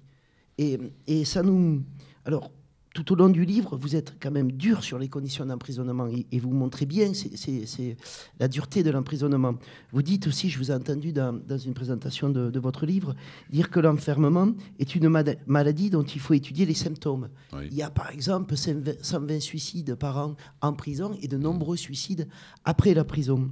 [0.60, 1.84] Et, et ça nous.
[2.26, 2.52] Alors,
[2.96, 6.40] tout au long du livre, vous êtes quand même dur sur les conditions d'emprisonnement et,
[6.40, 7.98] vous montrez bien c'est
[8.40, 9.56] la dureté de l'emprisonnement.
[9.92, 13.14] Vous dites aussi, je vous ai entendu dans, une présentation de, votre livre,
[13.50, 14.48] dire que l'enfermement
[14.80, 15.10] est une
[15.46, 17.28] maladie dont il faut étudier les symptômes.
[17.62, 22.30] Il y a par exemple 120 suicides par an en prison et de nombreux suicides
[22.64, 23.52] après la prison.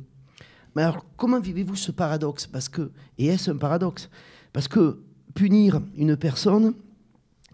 [0.76, 2.48] Mais alors, comment vivez-vous ce paradoxe?
[2.48, 4.10] Parce que, et est-ce un paradoxe?
[4.54, 5.00] Parce que
[5.36, 6.74] punir une personne,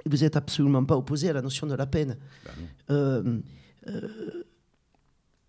[0.06, 2.18] vous n'êtes absolument pas opposé à la notion de la peine.
[2.46, 2.52] Bah
[2.92, 3.40] euh,
[3.88, 4.44] euh,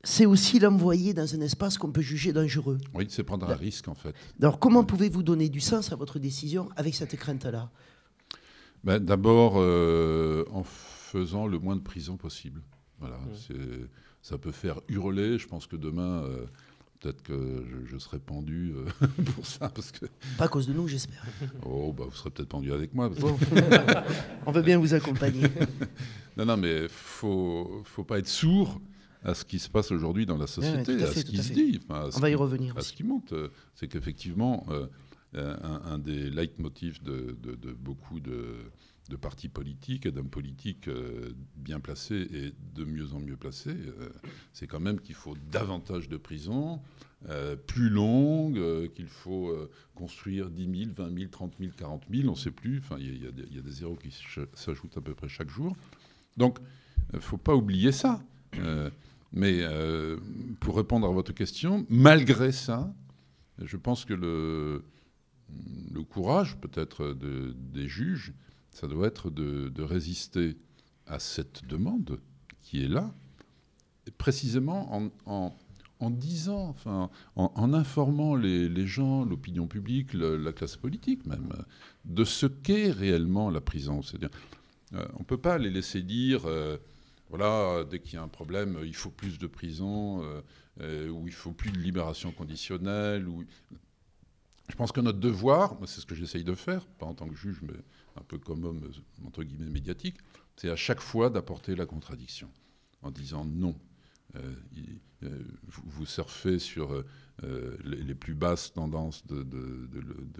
[0.03, 2.79] c'est aussi l'envoyer dans un espace qu'on peut juger dangereux.
[2.95, 4.15] Oui, c'est prendre un risque en fait.
[4.41, 7.71] Alors comment pouvez-vous donner du sens à votre décision avec cette crainte-là?
[8.83, 12.63] Ben, D'abord euh, en faisant le moins de prison possible.
[12.99, 13.87] Voilà, mmh.
[14.21, 15.39] ça peut faire hurler.
[15.39, 16.23] Je pense que demain,
[17.01, 19.71] Peut-être que je, serai pendu euh, pour ça.
[19.71, 20.05] Parce que...
[20.37, 21.25] Pas à cause de nous, j'espère.
[21.65, 23.11] Oh, bah, vous serez peut-être pendu avec moi.
[24.47, 25.47] On veut bien vous accompagner.
[26.37, 28.81] non, non, mais il faut, faut pas être sourd
[29.25, 31.81] à ce qui se passe aujourd'hui dans la société, à, ce qui se dit.
[31.89, 32.77] On va y revenir.
[32.77, 33.33] À ce qui monte.
[33.75, 34.67] C'est qu'effectivement,
[35.35, 38.57] euh, un, des leitmotifs de, de, de beaucoup de
[39.11, 43.71] de partis politiques et d'hommes politiques euh, bien placés et de mieux en mieux placés,
[43.71, 44.09] euh,
[44.55, 46.81] c'est quand même qu'il faut davantage de prisons,
[47.29, 49.55] euh, plus longues, qu'il faut
[49.95, 52.81] construire 10 000, 20 000, 30 000, 40 000, on ne sait plus.
[52.99, 54.15] Il y, a des zéros qui
[54.55, 55.77] s'ajoutent à peu près chaque jour.
[56.39, 56.59] Donc,
[57.13, 58.23] il ne faut pas oublier ça.
[59.33, 59.63] mais
[60.61, 62.95] pour répondre à votre question, malgré ça,
[63.59, 64.83] je pense que le
[66.09, 68.33] courage peut-être des juges
[68.81, 70.57] ça doit être de, résister
[71.07, 72.19] à cette demande
[72.63, 73.13] qui est là,
[74.17, 76.75] précisément en, disant,
[77.37, 81.53] en, informant les, gens, l'opinion publique, la classe politique même,
[82.07, 84.01] de ce qu'est réellement la prison.
[84.01, 84.31] C'est-à-dire,
[84.95, 86.79] euh, on ne peut pas les laisser dire, euh,
[87.29, 90.23] voilà, dès qu'il y a un problème, il faut plus de prison,
[90.81, 93.29] euh, ou il faut plus de libération conditionnelle.
[94.71, 97.37] Je pense que notre devoir, c'est ce que j'essaye de faire, pas en tant que
[97.37, 97.75] juge, mais
[98.17, 98.91] un peu comme homme,
[99.25, 100.17] entre guillemets, médiatique,
[100.57, 102.49] c'est à chaque fois d'apporter la contradiction,
[103.03, 103.75] en disant non.
[104.37, 104.55] Euh,
[105.25, 109.45] euh, vous, surfez sur euh, les, plus basses tendances de,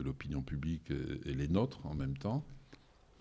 [0.03, 2.45] l'opinion publique et, les nôtres en même temps,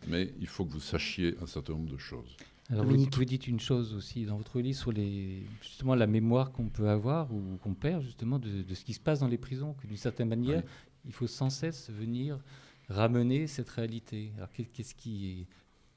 [0.08, 2.38] mais il faut que vous sachiez un certain nombre de choses.
[2.70, 6.52] Alors vous, vous, dites une chose aussi dans votre livre sur les, justement la mémoire
[6.52, 9.74] qu'on peut avoir ou qu'on perd justement de, ce qui se passe dans les prisons,
[9.74, 10.64] que d'une certaine manière,
[11.06, 12.40] il faut sans cesse venir
[12.90, 14.34] ramener cette réalité.
[14.38, 15.48] Alors qu'est-ce qui,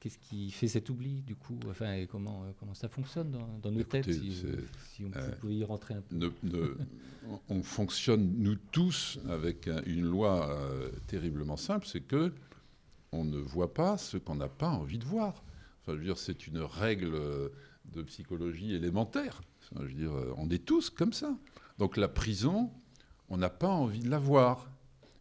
[0.03, 1.57] Qu'est-ce qui fait cet oubli, du coup?
[1.69, 4.33] Enfin, et comment, comment ça fonctionne dans, nos têtes si,
[4.91, 6.75] si, on pouvait y rentrer un peu?
[7.47, 10.59] On fonctionne, nous tous, avec une loi
[11.07, 12.33] terriblement simple, c'est que
[13.13, 15.41] on ne voit pas ce qu'on n'a pas envie de voir.
[15.81, 17.17] Enfin, je veux dire, c'est une règle
[17.85, 19.41] de psychologie élémentaire.
[19.73, 21.37] je veux dire, on est tous comme ça.
[21.77, 22.71] Donc la prison,
[23.29, 24.69] on n'a pas envie de la voir.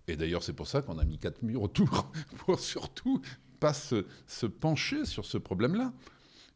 [0.09, 3.21] Et d'ailleurs, c'est pour ça qu'on a mis quatre murs autour, pour surtout
[3.61, 5.93] pas se, pencher sur ce problème-là.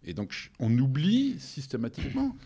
[0.04, 2.36] Et donc, on oublie systématiquement.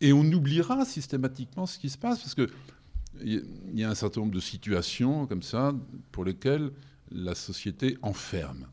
[0.00, 3.44] Et on oubliera systématiquement ce qui se passe, parce qu'il
[3.74, 5.74] y a un certain nombre de situations comme ça
[6.12, 6.70] pour lesquelles
[7.10, 8.68] la société enferme.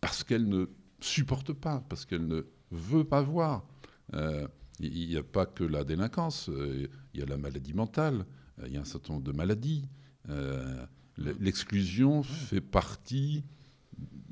[0.00, 0.66] Parce qu'elle ne
[1.00, 3.64] supporte pas, parce qu'elle ne veut pas voir.
[4.14, 4.46] Euh,
[4.80, 8.26] il n'y a pas que la délinquance, euh, il y a la maladie mentale,
[8.58, 9.88] euh, il y a un certain nombre de maladies.
[10.28, 13.44] Euh, l'exclusion fait partie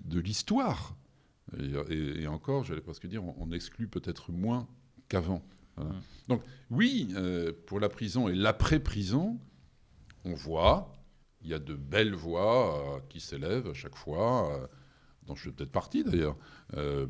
[0.04, 0.96] de l'histoire.
[1.90, 4.66] Et, encore, j'allais presque dire, on, exclut peut-être moins
[5.08, 5.42] qu'avant.
[6.28, 7.14] Donc oui,
[7.66, 9.38] pour la prison et l'après-prison,
[10.24, 10.92] on voit,
[11.42, 14.68] il y a de belles voix qui s'élèvent à chaque fois,
[15.26, 16.36] dont je fais peut-être partie d'ailleurs,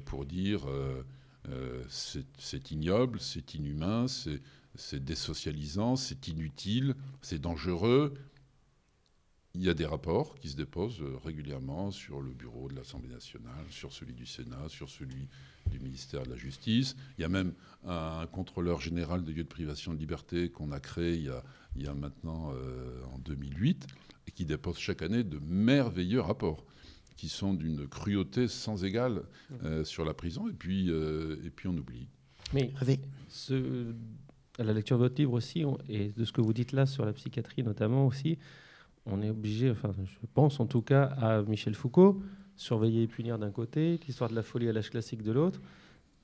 [0.05, 0.67] pour dire
[1.49, 4.07] euh, c'est ignoble, c'est inhumain,
[4.75, 8.15] c'est désocialisant, c'est inutile, c'est dangereux.
[9.55, 13.67] Il y a des rapports qui se déposent régulièrement sur le bureau de l'Assemblée nationale,
[13.69, 15.29] sur celui du Sénat, sur celui
[15.71, 16.97] du ministère de la Justice.
[17.19, 17.53] Il y a même
[17.87, 21.17] un, contrôleur général des lieux de privation de liberté qu'on a créé
[21.77, 23.87] il y a, maintenant euh, en 2008
[24.27, 26.65] et qui dépose chaque année de merveilleux rapports
[27.17, 29.23] qui sont d'une cruauté sans égale
[29.65, 32.09] euh, sur la prison, et puis, euh, et puis on oublie.
[32.55, 32.73] Mais
[33.29, 33.93] ce,
[34.59, 37.05] à la lecture de votre livre aussi, et de ce que vous dites là sur
[37.05, 38.39] la psychiatrie notamment aussi,
[39.07, 42.23] on est obligé, enfin je pense en tout cas à Michel Foucault,
[42.57, 45.61] surveiller et punir d'un côté, l'histoire de la folie à l'âge classique de l'autre.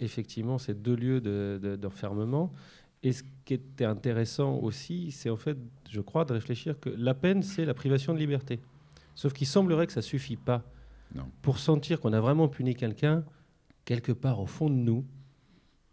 [0.00, 1.20] Effectivement, c'est deux lieux
[1.76, 2.46] d'enfermement.
[3.02, 5.56] De, et ce qui était intéressant aussi, c'est en fait,
[5.88, 8.60] je crois, de réfléchir que la peine, c'est la privation de liberté.
[9.14, 10.64] Sauf qu'il semblerait que ça suffit pas.
[11.42, 13.24] Pour sentir qu'on a vraiment puni quelqu'un,
[13.84, 15.04] quelque part au fond de nous,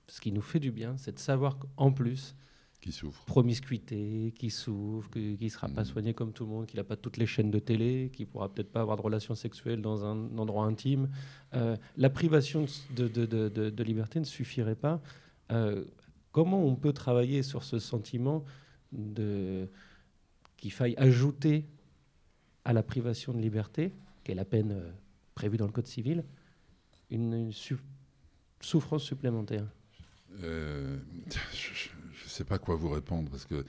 [0.07, 2.35] ce qui nous fait du bien, c'est de savoir qu'en plus,
[2.81, 3.23] qui souffre.
[3.25, 5.85] Promiscuité, qui souffre, qui ne sera pas mm.
[5.85, 8.53] soigné comme tout le monde, qu'il n'a pas toutes les chaînes de télé, qui pourra
[8.53, 11.09] peut-être pas avoir de relations sexuelles dans un endroit intime.
[11.53, 15.01] Euh, la privation de, de, de, de, liberté ne suffirait pas.
[15.51, 15.85] Euh,
[16.31, 18.43] comment on peut travailler sur ce sentiment
[18.91, 21.65] qu'il faille ajouter
[22.65, 24.91] à la privation de liberté, qui est la peine euh,
[25.35, 26.25] prévu dans le Code civil,
[27.09, 27.51] une,
[28.59, 29.67] souffrance supplémentaire?
[30.41, 30.97] Euh,
[31.53, 31.94] Je ne
[32.35, 33.65] sais pas quoi vous répondre parce que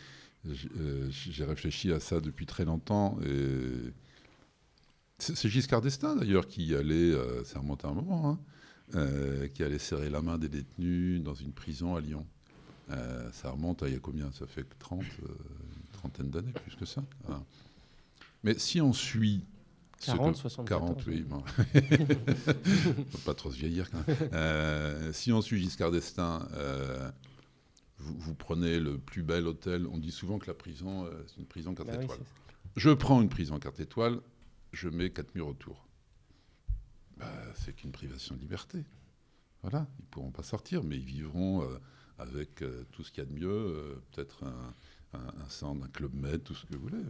[0.47, 3.93] euh, j'ai réfléchi à ça depuis très longtemps et
[5.19, 8.39] c'est Giscard d'Estaing d'ailleurs qui allait, euh, ça remonte à un moment,
[8.93, 12.27] hein, qui allait serrer la main des détenus dans une prison à Lyon.
[13.33, 14.31] ça remonte à il y a combien?
[14.33, 17.03] Ça fait 30, une trentaine d'années, plus que ça.
[17.29, 17.43] Hein.
[18.45, 19.43] Mais si on suit
[20.05, 21.25] 40, 60 40, oui.
[21.29, 21.43] Bon.
[23.25, 24.17] pas trop se vieillir quand même.
[24.33, 27.11] Euh, si on suit Giscard d'Estaing, euh,
[27.99, 29.87] vous, prenez le plus bel hôtel.
[29.87, 32.19] On dit souvent que la prison, euh, c'est une prison 4 bah étoiles.
[32.77, 34.21] je prends une prison 4 étoiles,
[34.73, 35.87] je mets 4 murs autour.
[37.17, 38.85] Bah, c'est qu'une privation de liberté.
[39.63, 41.67] Voilà, ils ne pourront pas sortir, mais ils vivront
[42.19, 46.45] avec tout ce qu'il y a de mieux, peut-être un, un, centre, un club med,
[46.45, 47.03] tout ce que vous voulez.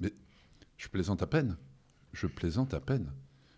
[0.00, 0.12] mais
[0.76, 1.56] je plaisante à peine
[2.12, 3.12] je plaisante à peine.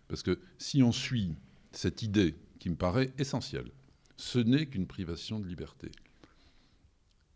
[0.07, 1.35] Parce que si on suit
[1.71, 3.71] cette idée qui me paraît essentielle,
[4.15, 5.91] ce n'est qu'une privation de liberté.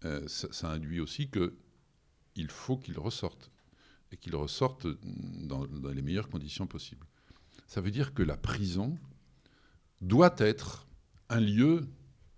[0.06, 3.50] Euh, ça, induit aussi qu'il faut qu'il ressorte,
[4.12, 7.06] et qu'il ressorte dans, les meilleures conditions possibles.
[7.66, 8.98] Ça veut dire que la prison
[10.02, 10.88] doit être
[11.30, 11.88] un lieu,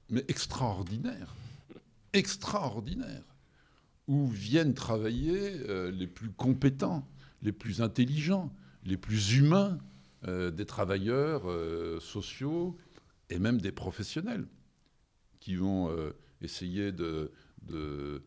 [0.10, 1.36] mais extraordinaire,
[2.14, 3.24] extraordinaire,
[4.08, 7.06] où viennent travailler euh, les plus compétents,
[7.42, 8.54] les plus intelligents,
[8.86, 9.80] les plus humains
[10.28, 11.44] euh, des travailleurs
[12.02, 12.78] sociaux
[13.30, 14.48] et même des professionnels
[15.42, 15.94] qui vont
[16.42, 17.32] essayer de,
[17.68, 18.22] de,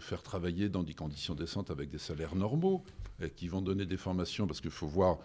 [0.00, 2.84] faire travailler dans des conditions décentes avec des salaires normaux,
[3.22, 5.18] et qui vont donner des formations, parce qu'il faut voir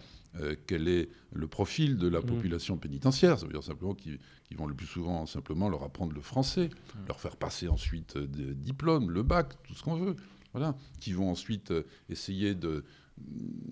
[0.66, 2.26] quel est le profil de la mmh.
[2.26, 3.38] population pénitentiaire.
[3.38, 4.18] Ça veut dire simplement qu'ils
[4.56, 6.98] vont le plus souvent simplement leur apprendre le français, mmh.
[7.08, 10.14] leur faire passer ensuite des diplômes, le bac, tout ce qu'on veut.
[10.52, 10.76] Voilà.
[11.00, 11.72] Qui vont ensuite
[12.08, 12.84] essayer de,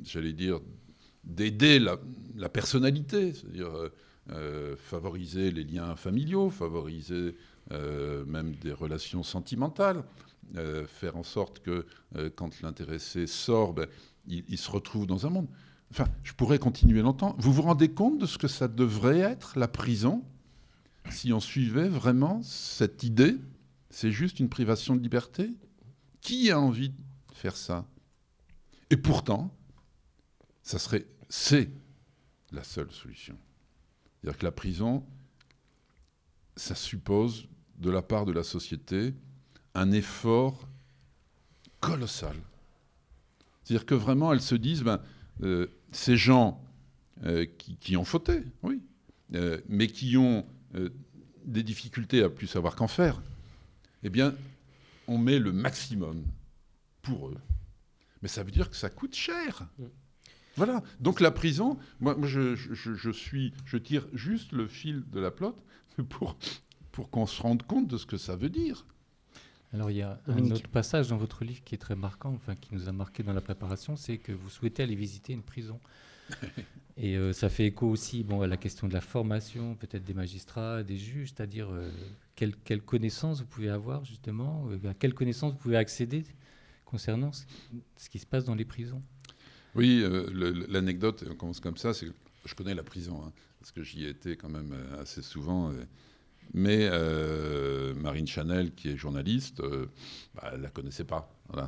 [0.02, 0.60] j'allais dire,
[1.24, 3.88] d'aider la, personnalité, c'est-à-dire euh,
[4.30, 7.34] euh, favoriser les liens familiaux, favoriser euh,
[7.70, 10.04] même des relations sentimentales,
[10.86, 11.86] faire en sorte que
[12.36, 13.86] quand l'intéressé sort, ben,
[14.26, 15.48] il, se retrouve dans un monde.
[15.90, 17.34] Enfin, je pourrais continuer longtemps.
[17.38, 20.24] Vous vous rendez compte de ce que ça devrait être, la prison,
[21.10, 23.36] si on suivait vraiment cette idée
[23.90, 25.50] C'est juste une privation de liberté?
[26.20, 26.96] Qui a envie de
[27.32, 27.86] faire ça?
[28.90, 29.54] Et pourtant,
[30.62, 31.70] ça serait, c'est
[32.52, 33.38] la seule solution.
[34.20, 35.06] C'est-à-dire que la prison,
[36.56, 37.48] ça suppose
[37.78, 39.14] de la part de la société
[39.74, 40.68] un effort
[41.80, 42.36] colossal.
[43.62, 45.00] C'est-à-dire que vraiment, elles se disent, ben,
[45.42, 46.62] euh, ces gens
[47.24, 47.46] euh,
[47.80, 48.80] qui, ont fauté, oui,
[49.34, 50.46] euh, mais qui ont
[51.44, 53.22] des difficultés à plus savoir qu'en faire,
[54.02, 54.34] eh bien,
[55.06, 56.24] on met le maximum
[57.02, 57.38] pour eux.
[58.22, 59.66] Mais ça veut dire que ça coûte cher.
[60.56, 60.82] Voilà.
[61.00, 65.62] Donc la prison, moi, je, je, suis, je tire juste le fil de la plotte
[66.08, 66.36] pour,
[66.98, 68.84] pour qu'on se rende compte de ce que ça veut dire.
[69.72, 72.56] Alors il y a un autre passage dans votre livre qui est très marquant, enfin
[72.56, 75.78] qui nous a marqué dans la préparation, c'est que vous souhaitez aller visiter une prison.
[76.96, 80.12] Et euh, ça fait écho aussi bon, à la question de la formation, peut-être des
[80.12, 81.88] magistrats, des juges, c'est-à-dire euh,
[82.34, 86.24] quelle, quelle, connaissance vous pouvez avoir justement, euh, à quelle connaissance vous pouvez accéder
[86.84, 89.04] concernant ce, qui se passe dans les prisons?
[89.76, 90.04] Oui,
[90.68, 92.12] l'anecdote commence comme ça, c'est que
[92.44, 95.72] je connais la prison, hein, parce que j'y ai été quand même assez souvent.
[96.54, 99.86] Mais euh, Marine Chanel, qui est journaliste, euh,
[100.34, 101.34] bah, elle ne la connaissait pas.
[101.56, 101.62] Euh,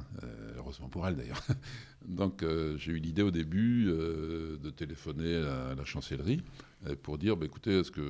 [0.56, 1.42] heureusement pour elle d'ailleurs.
[2.06, 2.44] Donc
[2.76, 6.42] j'ai eu l'idée au début de téléphoner à la chancellerie
[7.02, 8.00] pour dire bah, écoutez, est-ce que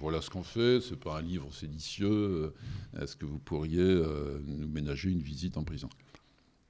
[0.00, 2.52] voilà ce qu'on fait, c'est pas un livre séditieux,
[3.00, 4.02] est-ce que vous pourriez
[4.46, 5.88] nous ménager une visite en prison?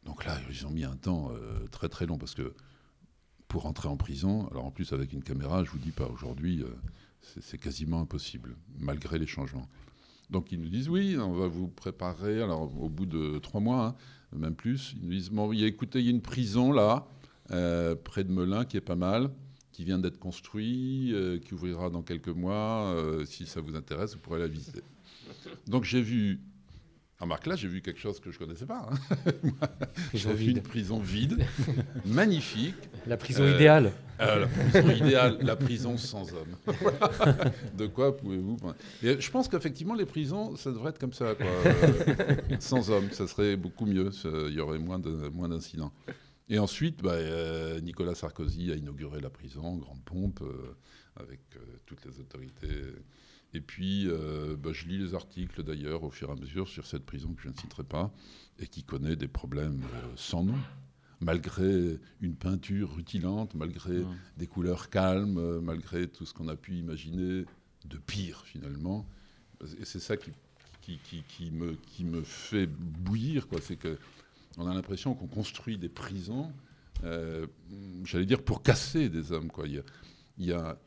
[0.05, 1.33] Donc là, ils ont mis un temps
[1.73, 2.55] très très long parce que
[3.49, 6.65] pour entrer en prison, alors en plus avec une caméra, je vous dis pas aujourd'hui
[7.21, 9.69] c'est quasiment impossible, malgré les changements.
[10.31, 12.43] Donc ils nous disent oui, on va vous préparer.
[12.43, 16.05] Alors au bout de trois mois, hein, même plus, ils nous disent bon, écoutez, il
[16.05, 17.07] y a une prison là,
[17.51, 19.31] euh, près de Melun, qui est pas mal,
[19.73, 22.93] qui vient d'être construit, euh, qui ouvrira dans quelques mois.
[22.95, 24.83] Euh, si ça vous intéresse, vous pourrez la visiter.
[25.67, 26.41] Donc j'ai vu
[27.21, 28.89] Remarque, là, j'ai vu quelque chose que je ne connaissais pas.
[28.89, 29.33] Hein.
[30.15, 31.45] j'ai vu une prison vide,
[32.07, 32.77] magnifique.
[33.09, 33.91] La prison idéale.
[34.21, 36.57] Euh, la prison idéale, la prison sans hommes.
[37.75, 38.57] De quoi pouvez-vous
[39.03, 41.35] Je pense qu'effectivement, les prisons, ça devrait être comme ça.
[41.41, 44.11] Euh, sans hommes, ça serait beaucoup mieux.
[44.25, 45.93] Il y aurait moins d'incidents.
[46.49, 50.41] Et ensuite, bah, euh, Nicolas Sarkozy a inauguré la prison en grande pompe,
[51.17, 51.41] avec
[51.85, 52.93] toutes les autorités
[53.55, 56.87] et puis, euh, bah, je lis les articles d'ailleurs au fur et à mesure sur
[56.87, 58.13] cette prison que je ne citerai pas
[58.59, 60.59] et qui connaît des problèmes euh, sans nom.
[61.21, 64.05] Malgré une peinture rutilante, malgré
[64.37, 67.45] des couleurs calmes, euh, malgré tout ce qu'on a pu imaginer
[67.87, 69.07] de pire finalement.
[69.81, 70.31] Et c'est ça qui,
[70.81, 73.47] qui, qui, me, qui me fait bouillir.
[73.63, 76.53] C'est qu'on a l'impression qu'on construit des prisons,
[78.05, 79.51] j'allais dire, pour casser des hommes.
[79.51, 79.67] Quoi.
[79.67, 79.83] Il
[80.39, 80.79] il y a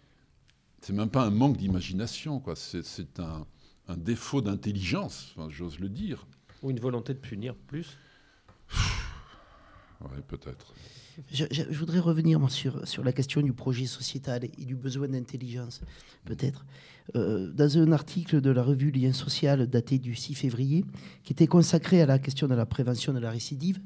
[0.82, 2.56] c'est même pas un manque d'imagination, quoi.
[2.56, 3.46] C'est un,
[3.98, 6.26] défaut d'intelligence, j'ose le dire.
[6.64, 7.98] Ou une volonté de punir plus
[10.02, 10.74] Oui, peut-être.
[11.30, 15.82] Je, voudrais revenir sur, sur la question du projet sociétal et du besoin d'intelligence,
[16.26, 16.66] peut-être.
[17.16, 20.86] Euh, dans un article de la revue Lien Social daté du 6 février,
[21.24, 23.80] qui était consacré à la question de la prévention de la récidive,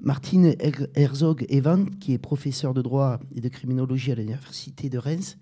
[0.00, 0.54] Martine
[0.94, 5.38] Herzog-Evan, qui est professeur de droit et de criminologie à l'Université de Reims,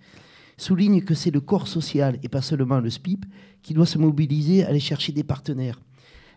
[0.56, 3.24] souligne que c'est le corps social et pas seulement le SPIP
[3.62, 5.80] qui doit se mobiliser à aller chercher des partenaires.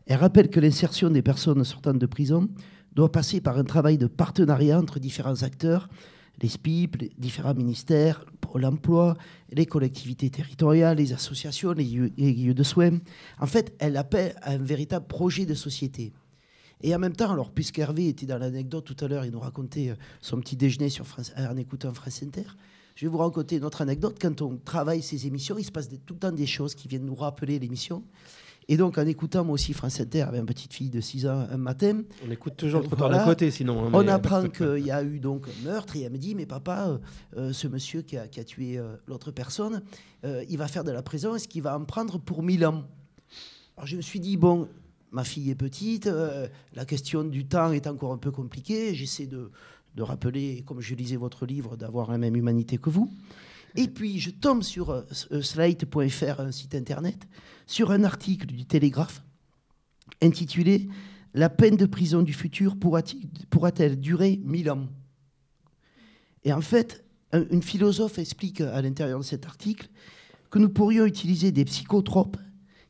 [0.06, 2.48] Elle rappelle que l'insertion des personnes sortant de prison
[2.94, 5.90] doit passer par un travail de partenariat entre différents acteurs,
[6.42, 9.18] les SPIP, les différents ministères, Pôle emploi,
[9.52, 13.00] les collectivités territoriales, les associations, les lieux, de soins.
[13.40, 16.14] En fait, elle appelle à un véritable projet de société.
[16.82, 19.94] Et en même temps, alors, puisqu'Hervé était dans l'anecdote tout à l'heure, il nous racontait
[20.22, 22.46] son petit déjeuner sur France, en écoutant France Inter,
[22.98, 24.18] je vais vous raconter une autre anecdote.
[24.20, 27.06] Quand on travaille ces émissions, il se passe tout le temps des choses qui viennent
[27.06, 28.04] nous rappeler l'émission.
[28.68, 31.48] Et donc, en écoutant, moi aussi, France Inter avait une petite fille de 6 ans
[31.48, 32.02] un matin.
[32.28, 33.86] On écoute toujours le trottoir d'à côté, sinon.
[33.86, 36.48] Hein, on apprend qu'il y a eu donc un meurtre et elle me dit Mais
[36.48, 36.98] papa, euh,
[37.38, 39.84] euh, ce monsieur qui a, tué euh, l'autre personne,
[40.50, 42.84] il va faire de la prison, est-ce qu'il va en prendre pour 1000 ans?
[43.78, 44.68] Alors, je me suis dit Bon,
[45.12, 46.10] ma fille est petite,
[46.74, 49.52] la question du temps est encore un peu compliquée, j'essaie de
[49.98, 53.12] de rappeler, comme je lisais votre livre, d'avoir la même humanité que vous.
[53.76, 57.28] Et puis, je tombe sur euh, euh, slate.fr, un site internet,
[57.66, 59.24] sur un article du Télégraphe
[60.22, 60.88] intitulé
[61.34, 64.88] La peine de prison du futur pourra-t-elle durer mille ans?
[66.44, 69.90] Et en fait, une philosophe explique à l'intérieur de cet article
[70.50, 72.38] que nous pourrions utiliser des psychotropes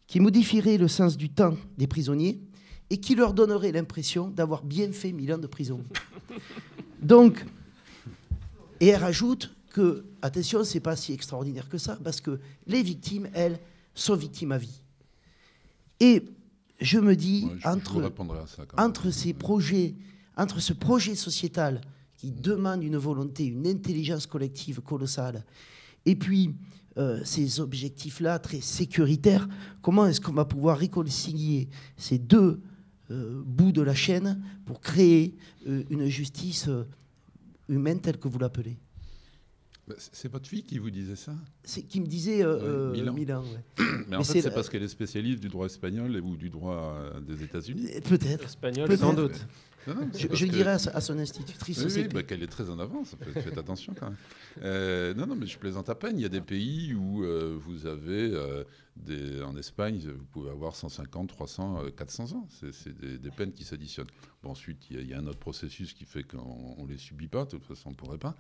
[0.06, 2.40] qui modifieraient le sens du temps des prisonniers
[2.90, 5.84] et qui leur donneraient l'impression d'avoir bien fait mille ans de prison.
[7.02, 7.46] Donc,
[8.80, 13.28] Et elle rajoute que, attention, c'est pas si extraordinaire que ça, parce que les victimes,
[13.34, 13.60] elles,
[13.96, 14.82] sont victimes à vie.
[16.00, 16.24] Et
[16.80, 17.66] je me dis, Ouais, je-
[18.46, 19.96] ça entre ces projets,
[20.36, 21.82] entre ce projet sociétal
[22.18, 25.44] qui demande une volonté, une intelligence collective colossale,
[26.06, 26.54] et puis
[26.98, 29.48] euh, ces objectifs-là très sécuritaires,
[29.82, 32.62] comment est-ce qu'on va pouvoir réconcilier ces deux
[33.12, 35.36] euh, bouts de la chaîne pour créer
[35.68, 36.84] euh, une justice euh,
[37.70, 38.78] humaine telle que vous l'appelez
[39.88, 41.34] Bah, c'est- votre fille qui vous disait ça?
[41.64, 43.14] C'est qui me disait euh, Milan.
[43.14, 43.86] Milan, ouais.
[44.10, 46.50] Mais en Mais fait, c'est la- parce qu'elle est spécialiste du droit espagnol ou du
[46.50, 47.88] droit des États-Unis.
[48.04, 48.44] Peut-être.
[48.46, 49.00] Espagnol, Peut-être.
[49.00, 49.48] sans doute.
[49.88, 52.70] Non, non, c'est Je, je dirais à, son institutrice Oui, oui, bah, qu'elle est très
[52.70, 53.16] en avance.
[53.34, 54.18] Faites, attention quand même.
[54.64, 56.18] Euh, non, non, mais je plaisante à peine.
[56.20, 58.64] Il y a des pays où euh, vous avez, euh,
[58.98, 62.48] des, en Espagne, vous pouvez avoir 150, 300, euh, 400 ans.
[62.50, 64.08] C'est des, des peines qui s'additionnent.
[64.44, 66.88] Bon, ensuite, il y, a- il y a un autre processus qui fait qu'on ne
[66.92, 67.46] les subit pas.
[67.46, 68.36] De toute façon, on ne pourrait pas.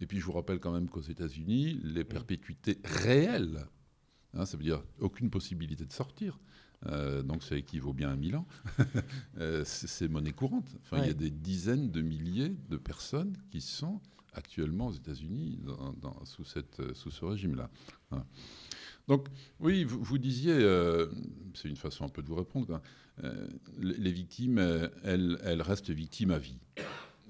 [0.00, 3.66] Et puis, je vous rappelle quand même qu'aux États-Unis, les perpétuités réelles,
[4.34, 6.38] hein, ça veut dire aucune possibilité de sortir.
[6.86, 8.46] Euh, donc ça équivaut bien à 1000 ans.
[9.38, 10.76] Euh, c'est monnaie courante.
[10.82, 14.00] Enfin, Il y a des dizaines de milliers de personnes qui sont
[14.34, 15.58] actuellement aux États-Unis
[16.24, 17.70] sous, cette, euh, sous ce régime-là.
[18.10, 18.26] Voilà.
[19.08, 19.28] Donc,
[19.58, 21.06] oui, vous, vous disiez, euh,
[21.54, 22.80] c'est une façon un peu de vous répondre.
[23.24, 26.58] Euh, les, les victimes, elles, elles restent victimes à vie.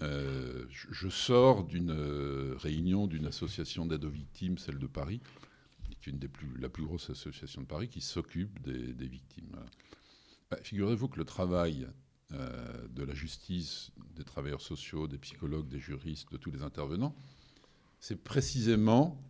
[0.01, 1.92] Je, je sors d'une
[2.57, 5.20] réunion d'une association d'aide aux victimes, celle de Paris,
[6.01, 9.57] est une des plus, la plus grosse association de Paris, qui s'occupe des, victimes.
[10.51, 11.88] Bah, Figurez-vous que le travail
[12.32, 17.14] euh, de la justice, des travailleurs sociaux, des psychologues, des juristes, de tous les intervenants,
[17.98, 19.22] c'est précisément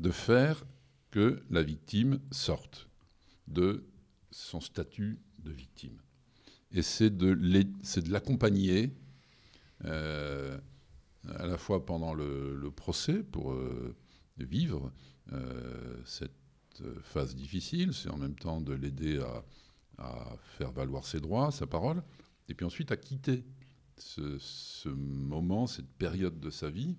[0.00, 0.64] de faire
[1.10, 2.88] que la victime sorte
[3.48, 3.84] de
[4.30, 5.98] son statut de victime.
[6.72, 8.94] Et c'est de l'accompagner
[9.84, 10.58] euh,
[11.26, 13.94] à la fois pendant le, procès pour euh,
[14.38, 14.92] vivre
[16.04, 16.32] cette
[16.80, 19.44] euh, phase difficile, c'est en même temps de l'aider à,
[20.58, 22.02] faire valoir ses droits, sa parole,
[22.48, 23.44] et puis ensuite à quitter
[23.96, 26.96] ce, moment, cette période de sa vie,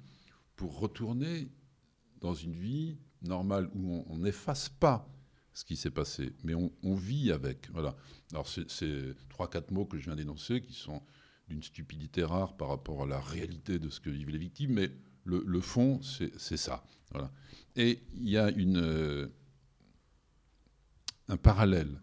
[0.56, 1.50] pour retourner
[2.22, 5.10] dans une vie normale où on- n'efface pas
[5.52, 7.70] ce qui s'est passé, mais on, on vit avec.
[7.72, 7.96] Voilà.
[8.32, 11.02] Alors c'est trois, quatre mots que je viens d'énoncer qui sont
[11.50, 14.92] d'une stupidité rare par rapport à la réalité de ce que vivent les victimes, mais
[15.26, 16.84] le, fond, c'est ça.
[17.76, 19.28] Et il y a euh,
[21.28, 22.02] un parallèle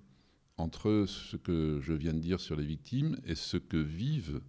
[0.57, 4.41] entre ce que je viens de dire sur les victimes et ce que vivent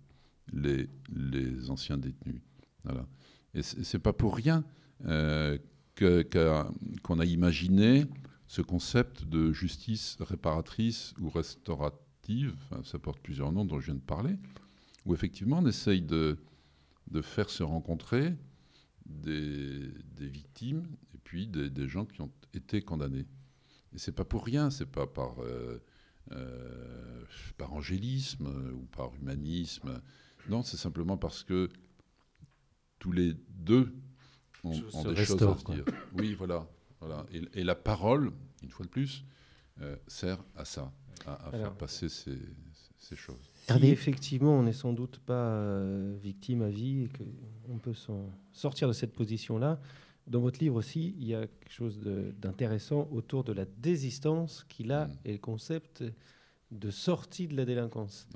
[0.54, 0.90] les,
[1.70, 2.42] anciens détenus.
[2.84, 3.08] Voilà.
[3.54, 4.64] Et c'est pas pour rien
[5.06, 5.58] euh,
[5.98, 8.06] qu'on a imaginé
[8.48, 14.00] ce concept de justice réparatrice ou restaurative, ça porte plusieurs noms dont je viens de
[14.00, 14.36] parler,
[15.06, 16.38] où effectivement on essaye de,
[17.10, 18.34] de faire se rencontrer
[19.06, 23.28] des, des victimes et puis des, des gens qui ont été condamnés.
[23.94, 25.82] Et c'est pas pour rien, c'est pas par, euh,
[26.32, 27.24] euh,
[27.58, 30.02] par angélisme ou par humanisme.
[30.50, 31.70] Non, c'est simplement parce que
[33.00, 33.94] tous les deux
[34.64, 35.86] ont, des choses à dire.
[36.14, 36.68] Oui, voilà.
[37.00, 37.26] voilà.
[37.32, 38.32] Et, et la parole,
[38.64, 39.26] une fois de plus,
[39.82, 40.94] euh, sert à ça,
[41.26, 42.40] à, à faire passer ces,
[42.98, 43.52] ces choses.
[43.80, 48.30] Si effectivement on n'est sans doute pas euh, victime à vie et qu'on peut s'en
[48.52, 49.80] sortir de cette position-là,
[50.28, 52.00] dans votre livre aussi, il y a quelque chose
[52.40, 56.04] d'intéressant autour de la désistance qu'il a et le concept
[56.72, 58.28] de sortie de la délinquance.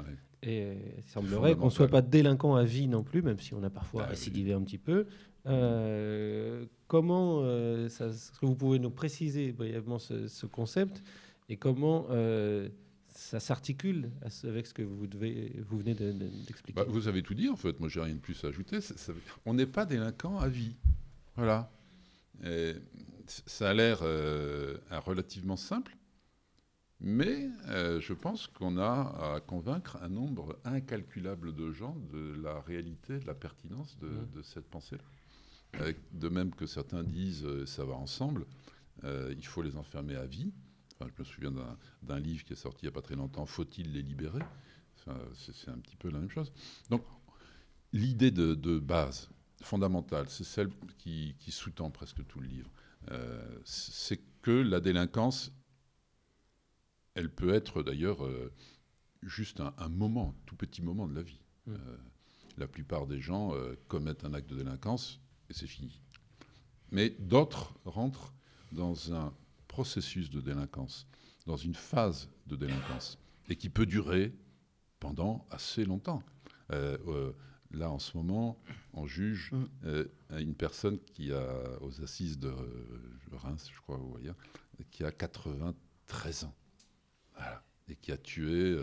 [0.44, 3.54] Et euh, il semblerait qu'on ne soit pas délinquant à vie non plus, même si
[3.54, 5.08] on a parfois Bah récidivé un petit peu.
[5.48, 11.04] Euh, comment, euh, est-ce que vous pouvez nous préciser brièvement ce, ce concept
[11.50, 12.70] et comment euh,
[13.16, 14.12] ça s'articule
[14.44, 17.50] avec ce que vous, devez, vous venez de- de- d'expliquer Bah, vous avez tout dit
[17.50, 17.80] en fait.
[17.80, 18.82] Moi, j'ai rien de plus à ajouter.
[18.82, 19.14] Ça- ça-
[19.46, 20.76] on n'est pas délinquant à vie.
[21.36, 21.72] Voilà.
[22.44, 22.74] Et
[23.46, 25.96] ça a l'air euh, relativement simple,
[27.00, 32.62] mais euh, je pense qu'on a à convaincre un nombre incalculable de gens de la
[32.62, 34.98] réalité, de la pertinence de, de cette pensée.
[35.82, 38.46] Euh, de même que certains disent ça va ensemble,
[39.04, 40.54] euh, il faut les enfermer à vie.
[41.00, 41.52] Enfin, je me souviens
[42.02, 44.42] d'un- livre qui est sorti il n'y a pas très longtemps, Faut-il les libérer?
[44.98, 46.52] Enfin, c'est un petit peu la même chose.
[46.90, 47.04] Donc,
[47.92, 49.30] l'idée de, de base,
[49.62, 52.70] fondamentale, c'est celle qui, qui sous-tend presque tout le livre.
[53.12, 55.52] Euh, c'est que la délinquance,
[57.14, 58.52] elle peut être d'ailleurs euh,
[59.22, 61.40] juste un, un moment, tout petit moment de la vie.
[61.68, 61.74] Mm.
[61.74, 61.98] Euh,
[62.58, 63.52] la plupart des gens
[63.90, 65.20] commettent un acte de délinquance
[65.50, 66.00] et c'est fini.
[66.92, 68.34] Mais d'autres rentrent
[68.72, 69.34] dans un
[69.76, 71.06] processus de délinquance,
[71.46, 73.20] dans une phase de délinquance,
[73.50, 74.34] et qui peut durer
[75.02, 76.24] pendant assez longtemps.
[76.72, 77.34] Euh, euh,
[77.72, 78.58] là, en ce moment,
[78.94, 79.66] on juge Mm.
[79.84, 80.06] euh,
[80.40, 81.46] une personne qui a,
[81.82, 82.54] aux assises de
[83.34, 84.32] Reims, je crois, vous voyez,
[84.92, 86.56] qui a 93 ans.
[87.36, 87.62] Voilà.
[87.90, 88.80] Et qui a tué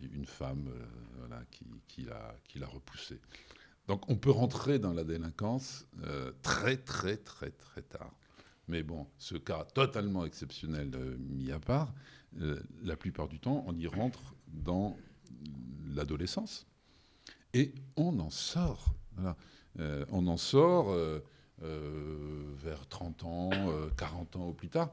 [0.00, 0.70] une femme
[1.18, 3.20] voilà, qui, qui l'a, qui repoussée.
[3.88, 5.88] Donc on peut rentrer dans la délinquance
[6.40, 8.14] très, très, très, très tard.
[8.68, 11.92] Mais bon, ce cas totalement exceptionnel euh, mis à part,
[12.38, 14.96] euh, la plupart du temps, on y rentre dans
[15.94, 16.66] l'adolescence.
[17.54, 18.94] Et on en sort.
[19.78, 20.94] Euh, on en sort
[21.58, 24.92] vers 30 ans, euh, 40 ans au plus tard.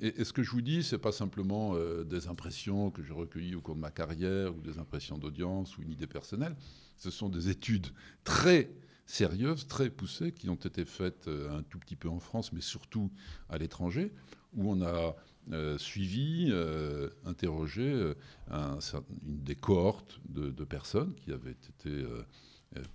[0.00, 3.12] Et, et ce que je vous dis, ce n'est pas simplement des impressions que j'ai
[3.12, 6.56] recueillies au cours de ma carrière ou des impressions d'audience ou une idée personnelle.
[6.96, 7.86] Ce sont des études
[8.22, 8.70] très
[9.06, 12.60] sérieuses, très poussées, qui ont été faites euh, un tout petit peu en France, mais
[12.60, 13.10] surtout
[13.48, 14.12] à l'étranger,
[14.54, 15.16] où on a
[15.52, 18.14] euh, suivi, euh, interrogé
[18.50, 22.04] une des cohortes de, personnes qui avaient été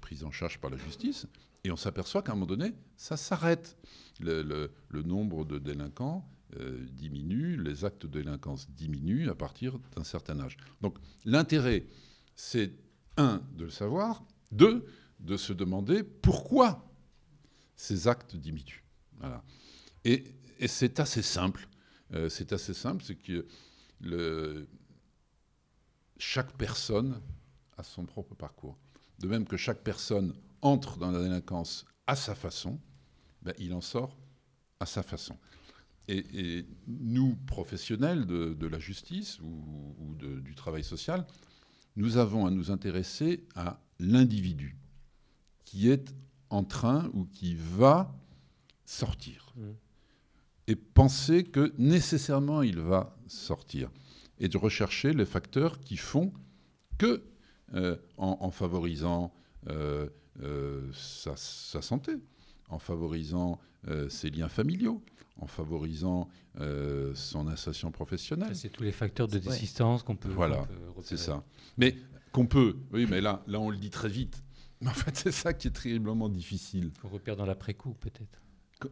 [0.01, 1.27] prises en charge par la justice.
[1.63, 3.77] Et on s'aperçoit qu'à un moment donné, ça s'arrête.
[4.21, 6.27] Le, le- nombre de délinquants
[6.91, 10.57] diminue, les actes de délinquance diminuent à partir d'un certain âge.
[10.81, 11.85] Donc l'intérêt,
[12.35, 12.73] c'est
[13.17, 14.85] un, de le savoir, deux,
[15.19, 16.85] de se demander pourquoi
[17.75, 18.83] ces actes diminuent.
[20.05, 20.23] Et,
[20.67, 21.67] c'est assez simple.
[22.13, 23.45] Euh, c'est assez simple, c'est que
[26.17, 27.21] chaque personne
[27.77, 28.77] a son propre parcours.
[29.19, 32.79] De même que chaque personne entre dans la délinquance à sa façon,
[33.41, 34.17] ben, il en sort
[34.79, 35.37] à sa façon.
[36.07, 41.25] Et, nous, professionnels de, la justice ou, du travail social,
[41.95, 44.75] nous avons à nous intéresser à l'individu
[45.69, 46.15] qui est
[46.49, 48.11] en train ou qui va
[48.85, 49.53] sortir.
[49.55, 49.61] Mm.
[50.67, 53.91] Et penser que nécessairement il va sortir.
[54.39, 56.31] Et de rechercher les facteurs qui font
[56.97, 57.23] que,
[57.75, 59.31] euh, en, en favorisant
[59.69, 60.07] euh,
[60.41, 62.13] euh, sa, sa santé,
[62.69, 65.03] en favorisant euh, ses liens familiaux,
[65.37, 68.55] en favorisant euh, son insertion professionnelle.
[68.55, 70.67] C'est tous les facteurs de désistance qu'on peut- Voilà,
[71.03, 71.43] c'est ça.
[71.77, 71.95] Mais
[72.31, 74.41] qu'on peut, oui, mais là, là, on le dit très vite.
[74.81, 76.91] Mais en fait, c'est ça qui est terriblement difficile.
[77.03, 78.41] On repère dans l'après-coup, peut-être.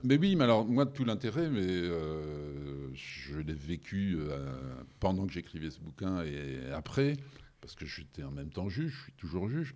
[0.03, 5.31] Mais oui, mais alors, moi, tout l'intérêt, mais euh, je l'ai vécu euh, pendant que
[5.31, 7.15] j'écrivais ce bouquin et après,
[7.61, 9.75] parce que j'étais en même temps juge, je suis toujours juge,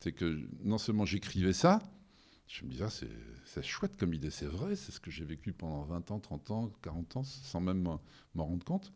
[0.00, 1.78] c'est que non seulement j'écrivais ça,
[2.46, 2.90] je me disais, ah,
[3.44, 6.50] c'est chouette comme idée, c'est vrai, c'est ce que j'ai vécu pendant 20 ans, 30
[6.50, 7.82] ans, 40 ans, sans même
[8.34, 8.92] m'en rendre compte.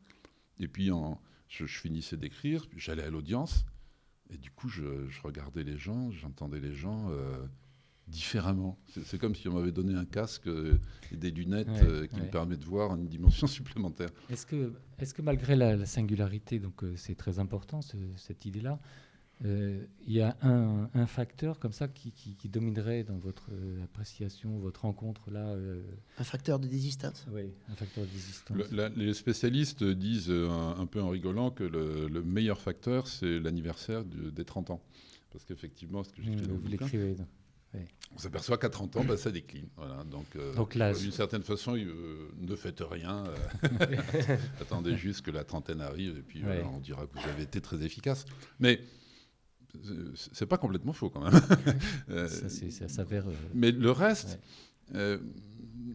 [0.59, 3.65] Et puis, en, je, je finissais d'écrire, j'allais à l'audience,
[4.33, 7.45] et du coup, je, je regardais les gens, j'entendais les gens euh,
[8.09, 8.79] différemment.
[9.05, 10.79] C'est comme si on m'avait donné un casque euh,
[11.13, 12.23] et des lunettes Ouais, euh, qui ouais.
[12.27, 14.11] me permettent de voir une dimension supplémentaire.
[14.31, 18.45] Est-ce que, est que malgré la, la singularité, donc euh, c'est très important ce- cette
[18.45, 18.81] idée-là,
[19.45, 23.83] il y a un, un facteur comme ça qui, qui- qui dominerait dans votre euh,
[23.85, 25.83] appréciation, votre rencontre là euh,
[26.19, 28.57] Un facteur de désistance Oui, un facteur de désistance.
[28.57, 32.61] Le- la- les spécialistes disent euh, un, un peu en rigolant que le, le meilleur
[32.61, 34.81] facteur, c'est l'anniversaire des 30 ans.
[35.31, 37.17] Parce qu'effectivement, ce que j'écris Mmh, dans le vous bouquin, l'écrivez,
[38.15, 39.67] on s'aperçoit qu'à 30 ans, bah, ça décline.
[39.77, 43.25] Voilà, donc, euh, Donc d'une certaine façon, euh, ne faites rien.
[43.27, 43.37] euh,
[44.61, 46.63] attendez juste que la trentaine arrive et puis Ouais.
[46.71, 48.27] on dira que vous avez été très efficace.
[48.61, 48.85] Mais euh,
[50.15, 51.41] c'est pas complètement faux quand même.
[52.11, 54.39] Euh, Ça, s'avère, euh, mais le reste,
[54.95, 55.19] euh,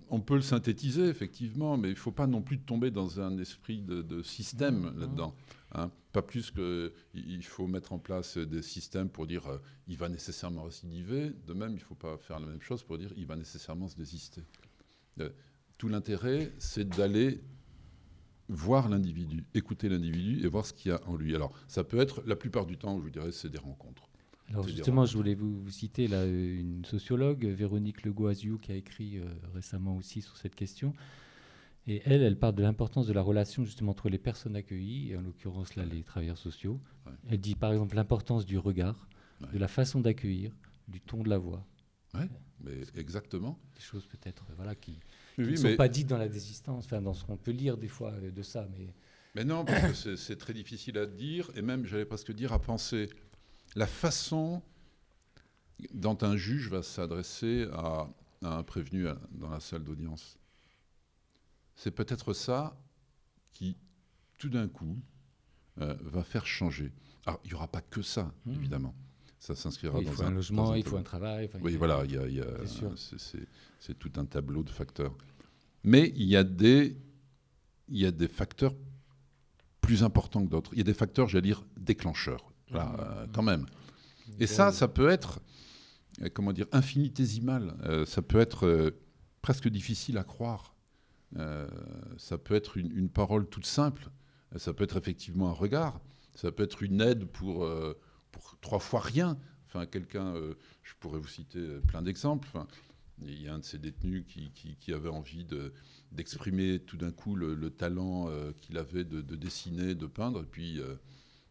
[0.10, 3.38] on peut le synthétiser effectivement, mais il ne faut pas non plus tomber dans un
[3.38, 5.36] esprit de, de système là-dedans.
[5.74, 5.92] hein.
[6.14, 9.58] Pas plus qu'il faut mettre en place des systèmes pour dire euh,
[9.88, 11.32] il va nécessairement récidiver.
[11.46, 13.88] De même, il ne faut pas faire la même chose pour dire il va nécessairement
[13.88, 14.42] se désister.
[15.78, 17.44] Tout l'intérêt, c'est d'aller
[18.50, 21.36] voir l'individu, écouter l'individu et voir ce qu'il y a en lui.
[21.36, 24.10] Alors, ça peut être, la plupart du temps, je vous dirais, c'est des rencontres.
[24.50, 28.76] Alors justement, je voulais vous, vous citer là, euh, une sociologue, Véronique Legoisiou, qui a
[28.76, 30.94] écrit euh, récemment aussi sur cette question.
[31.86, 35.18] Et elle, elle parle de l'importance de la relation justement entre les personnes accueillies, et
[35.18, 36.80] en l'occurrence là les travailleurs sociaux.
[37.30, 39.08] Elle dit par exemple l'importance du regard,
[39.54, 40.52] de la façon d'accueillir,
[40.88, 41.66] du ton de la voix.
[42.14, 42.30] Ouais,
[42.62, 43.60] mais exactement.
[43.76, 45.00] Des choses peut-être voilà, qui,
[45.38, 47.78] Oui, qui ne sont pas dites dans la désistance, enfin dans ce qu'on peut lire
[47.78, 48.68] des fois euh, de ça.
[48.78, 48.88] Mais
[49.36, 52.60] Mais non, parce que c'est- très difficile à dire, et même, j'allais presque dire, à
[52.60, 53.10] penser.
[53.76, 54.64] La façon
[55.94, 58.08] dont un juge va s'adresser à,
[58.44, 60.38] à un prévenu dans la salle d'audience,
[61.76, 62.76] c'est peut-être ça
[63.54, 63.78] qui,
[64.40, 64.98] tout d'un coup,
[65.82, 66.92] euh, va faire changer.
[67.28, 68.56] Alors, il n'y aura pas que ça, Mhm.
[68.56, 68.96] évidemment.
[69.40, 71.76] Ça s'inscrira Oui, il dans faut un dans logement, il faut un travail, oui, il
[71.76, 72.44] a- voilà, il il
[73.80, 75.16] C'est tout un tableau de facteurs.
[75.84, 76.98] Mais il y a des,
[77.88, 78.74] il y a des facteurs
[79.82, 80.72] plus importants que d'autres.
[80.74, 82.98] Il y a des facteurs, j'allais dire, déclencheurs, Voilà, Mhm.
[83.00, 83.66] euh, quand même.
[84.40, 85.40] Et ça, ça peut être,
[86.22, 87.76] euh, comment dire, infinitésimal.
[87.86, 88.92] Euh, ça peut être euh,
[89.42, 90.74] presque difficile à croire.
[92.18, 94.10] Ça peut être une, une parole toute simple.
[94.56, 96.02] Ça peut être effectivement un regard.
[96.36, 97.66] Ça peut être une aide pour
[98.62, 99.38] trois fois rien.
[99.68, 102.48] Enfin, quelqu'un, euh, je pourrais vous citer euh, plein d'exemples.
[102.50, 102.68] Enfin,
[103.22, 105.74] il y a un de ces détenus qui, qui- qui avait envie de-
[106.12, 110.42] d'exprimer tout d'un coup le, le talent euh, qu'il avait de, de dessiner, de peindre.
[110.44, 110.96] Et puis, euh,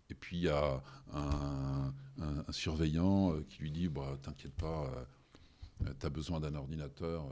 [0.09, 0.83] et puis il y a
[1.13, 4.91] un, un- un surveillant euh, qui lui dit bah, T'inquiète pas,
[6.01, 7.27] tu as besoin d'un ordinateur,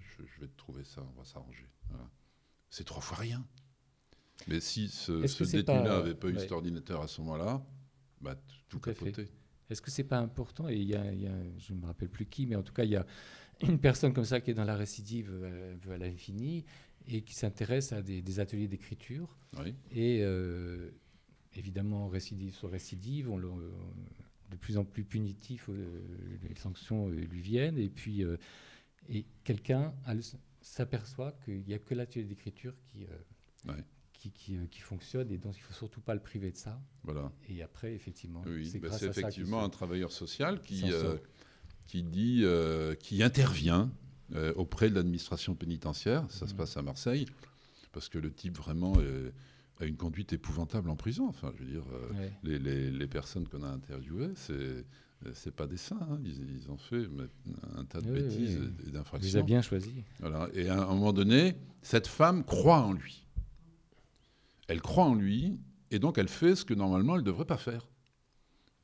[0.00, 1.66] je, je vais te trouver ça, on va s'arranger.
[1.90, 2.08] Voilà.
[2.70, 3.44] C'est trois fois rien.
[4.48, 7.62] Mais si ce, ce détenu-là pas- n'avait pas eu cet ordinateur à ce moment-là,
[8.22, 8.36] bah,
[8.68, 9.28] tout, Tout capoté.
[9.70, 11.86] Est-ce que c'est pas important Et il y a, il y a- je ne me
[11.86, 13.06] rappelle plus qui, mais en tout cas, il y a
[13.62, 16.64] une personne comme ça qui est dans la récidive euh, à l'infini
[17.08, 19.36] et qui s'intéresse à des, des ateliers d'écriture.
[19.58, 19.74] Oui.
[19.92, 20.90] Et euh,
[21.54, 26.02] évidemment, récidive sur récidive, on de plus en plus punitif, euh,
[26.48, 27.78] les sanctions euh, lui viennent.
[27.78, 28.22] Et puis,
[29.08, 29.94] et quelqu'un
[30.60, 33.06] s'aperçoit qu'il n'y a que l'atelier d'écriture qui,
[33.66, 33.84] Ouais.
[34.22, 36.56] Qui, qui, euh, qui fonctionne et donc il ne faut surtout pas le priver de
[36.56, 36.80] ça.
[37.02, 37.32] Voilà.
[37.48, 41.16] Et après, effectivement, Oui, c'est bah, ça effectivement un travailleur social qui, euh,
[41.86, 43.90] qui dit, euh, qui intervient
[44.34, 46.24] euh, auprès de l'administration pénitentiaire.
[46.30, 47.26] Ça se passe à Marseille,
[47.92, 48.94] parce que le type vraiment
[49.80, 51.26] a une conduite épouvantable en prison.
[51.28, 52.32] Enfin, je veux dire, Ouais.
[52.44, 54.84] les, les- les personnes qu'on a interviewées, c'est
[55.34, 56.00] c'est pas des saints.
[56.10, 56.18] hein.
[56.24, 57.04] Ils, ils ont fait
[57.76, 58.66] un tas de Oui, bêtises oui.
[58.80, 59.28] et- et Il d'infractions.
[59.28, 59.92] les a bien choisis.
[60.18, 60.48] Voilà.
[60.52, 63.24] Et à un moment donné, cette femme croit en lui.
[64.72, 65.60] Elle croit en lui,
[65.90, 67.86] et donc elle fait ce que normalement elle ne devrait pas faire.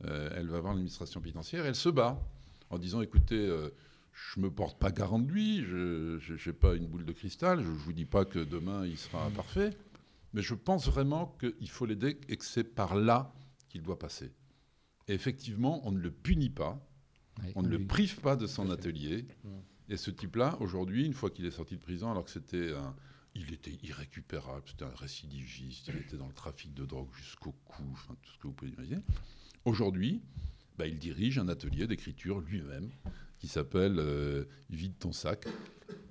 [0.04, 2.22] Euh, elle va voir l'administration pénitentiaire, elle se bat
[2.68, 3.70] en disant écoutez, euh,
[4.12, 7.62] je ne me porte pas garant de lui, je n'ai pas une boule de cristal,
[7.62, 9.78] je ne vous dis pas que demain il sera parfait,
[10.34, 13.32] mais je pense vraiment qu'il faut l'aider et que c'est par là
[13.70, 14.30] qu'il doit passer.
[15.08, 16.78] Et effectivement, on ne le punit pas,
[17.54, 19.26] on ne le prive pas de son atelier.
[19.42, 19.48] Mm.
[19.88, 22.94] Et ce type-là, aujourd'hui, une fois qu'il est sorti de prison, alors que c'était un-
[23.38, 27.84] il était irrécupérable, c'était un récidiviste, il était dans le trafic de drogue jusqu'au cou,
[27.92, 29.00] enfin, tout ce que vous pouvez imaginer.
[29.64, 30.22] Aujourd'hui,
[30.76, 32.90] bah, il dirige un atelier d'écriture lui-même
[33.38, 35.46] qui s'appelle euh, Vide ton sac.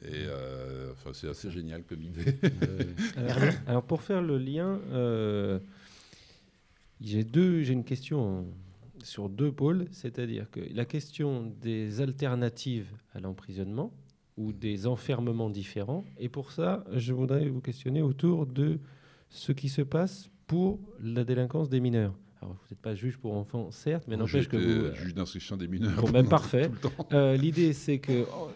[0.01, 2.35] Et euh, enfin, c'est assez génial comme idée.
[3.17, 5.59] alors, alors, pour faire le lien, euh,
[7.01, 8.47] j'ai j'ai une question
[9.03, 13.93] sur deux pôles, c'est-à-dire que la question des alternatives à l'emprisonnement
[14.37, 16.05] ou des enfermements différents.
[16.17, 18.79] Et pour ça, je voudrais vous questionner autour de
[19.29, 22.13] ce qui se passe pour la délinquance des mineurs.
[22.41, 24.95] Alors, vous n'êtes pas juge pour enfants, certes, mais n'empêche que vous...
[24.95, 26.69] juge d'instruction des mineurs Bon, même tout- parfait.
[27.11, 28.49] Euh, L'idée, c'est que oh,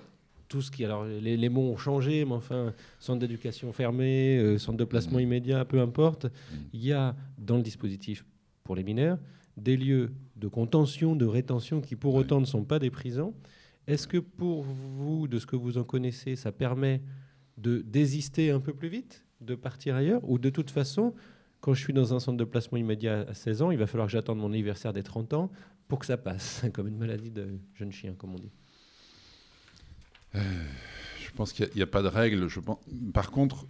[0.48, 0.86] tout ce qui...
[0.86, 5.18] Alors, les, les mots ont changé, mais enfin, centre d'éducation fermé, euh, centre de placement
[5.18, 5.22] Mmh.
[5.24, 6.28] immédiat, peu importe.
[6.74, 8.24] Il y a, dans le dispositif
[8.64, 9.18] pour les mineurs,
[9.58, 13.34] des lieux de contention, de rétention, qui pour autant ne sont pas des prisons.
[13.92, 17.02] Est-ce que pour vous, de ce que vous en connaissez, ça permet
[17.58, 21.14] de désister un peu plus vite, de partir ailleurs Ou de toute façon,
[21.60, 24.08] quand je suis dans un centre de placement immédiat à 16 ans, il va falloir
[24.08, 25.52] que j'attende mon anniversaire des 30 ans
[25.89, 28.54] pour que ça passe, comme une maladie de jeune chien, comme on dit?
[30.36, 30.39] Euh,
[31.22, 32.48] je pense qu'il n'y a, pas de règle.
[33.14, 33.68] Par contre,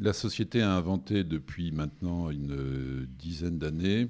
[0.00, 4.08] la société a inventé depuis maintenant une dizaine d'années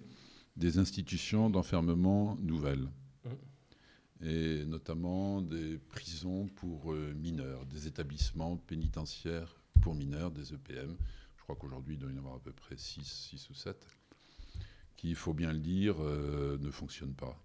[0.56, 2.86] des institutions d'enfermement nouvelles.
[4.20, 10.96] Et notamment des prisons pour euh, mineurs, des établissements pénitentiaires pour mineurs, des EPM.
[11.36, 13.86] Je crois qu'aujourd'hui, il doit y en avoir à peu près 6, 6 ou 7,
[14.96, 17.40] qui, il faut bien le dire, euh, ne fonctionnent pas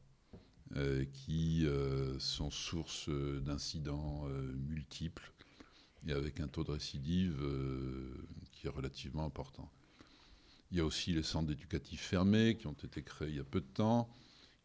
[0.76, 1.68] euh, qui
[2.18, 4.28] sont source d'incidents
[4.68, 5.32] multiples
[6.08, 7.38] et avec un taux de récidive
[8.52, 9.70] qui est relativement important.
[10.72, 13.44] Il y a aussi les centres éducatifs fermés qui ont été créés il y a
[13.44, 14.10] peu de temps,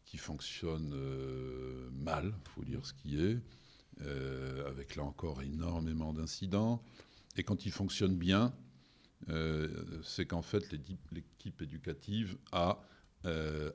[0.09, 3.37] qui fonctionnent euh, mal, il faut dire ce qui est,
[4.01, 6.81] euh, avec là encore énormément d'incidents.
[7.37, 8.51] Et quand ils fonctionnent bien,
[9.29, 9.69] euh,
[10.03, 12.79] c'est qu'en fait l'équipe, éducative a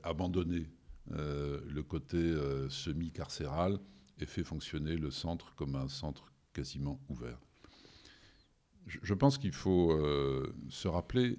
[0.03, 0.67] abandonné
[1.11, 2.33] le côté
[2.69, 3.79] semi-carcéral
[4.19, 7.39] et fait fonctionner le centre comme un centre quasiment ouvert.
[8.87, 9.95] Je, pense qu'il faut
[10.69, 11.37] se rappeler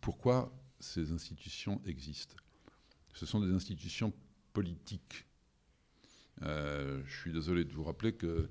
[0.00, 2.36] pourquoi ces institutions existent.
[3.16, 4.12] Ce sont des institutions
[4.52, 5.26] politiques.
[6.42, 8.48] Euh, je suis désolé de vous rappeler que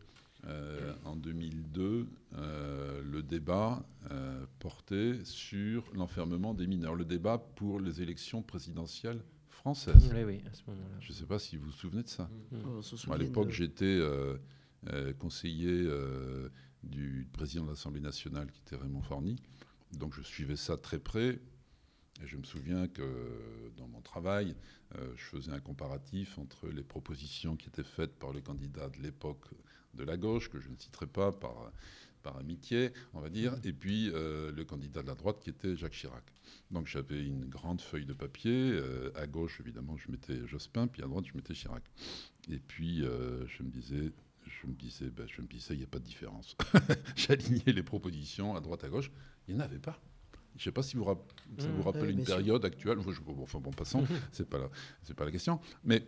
[0.47, 7.79] euh, en 2002, euh, le débat euh, portait sur l'enfermement des mineurs, le débat pour
[7.79, 10.11] les élections présidentielles françaises.
[10.13, 10.97] Oui, oui, à ce moment-là.
[10.99, 12.29] Je ne sais pas si vous vous souvenez de ça.
[12.51, 12.57] Mm.
[12.57, 14.35] Moi, souvient à l'époque, de- j'étais euh,
[14.91, 16.49] euh, conseiller euh,
[16.83, 19.35] du président de l'Assemblée nationale, qui était Raymond Forny.
[19.93, 21.39] Donc, je suivais ça très près.
[22.23, 24.55] Et je me souviens que dans mon travail,
[24.95, 29.01] euh, je faisais un comparatif entre les propositions qui étaient faites par le candidat de
[29.01, 29.45] l'époque
[29.93, 31.71] de la gauche, que je ne citerai pas par,
[32.23, 35.75] par amitié, on va dire, et puis euh, le candidat de la droite qui était
[35.75, 36.23] Jacques Chirac.
[36.71, 38.71] Donc j'avais une grande feuille de papier.
[38.71, 41.83] euh, à gauche, évidemment, je mettais Jospin, puis à droite, je mettais Chirac.
[42.49, 44.11] Et puis je me disais,
[44.45, 46.55] je me disais, ben, je me disais, il n'y a pas de différence.
[47.15, 49.11] J'alignais les propositions à droite, à gauche.
[49.47, 49.99] Il n'y en avait pas.
[50.55, 51.13] Je ne sais pas si vous, ça
[51.67, 52.35] vous Mmh, rappelle oui, une sûr.
[52.37, 52.97] période actuelle.
[52.97, 54.69] Moi, je- bon, enfin, bon, passons, c'est pas la,
[55.03, 55.59] c'est pas la question.
[55.83, 56.07] Mais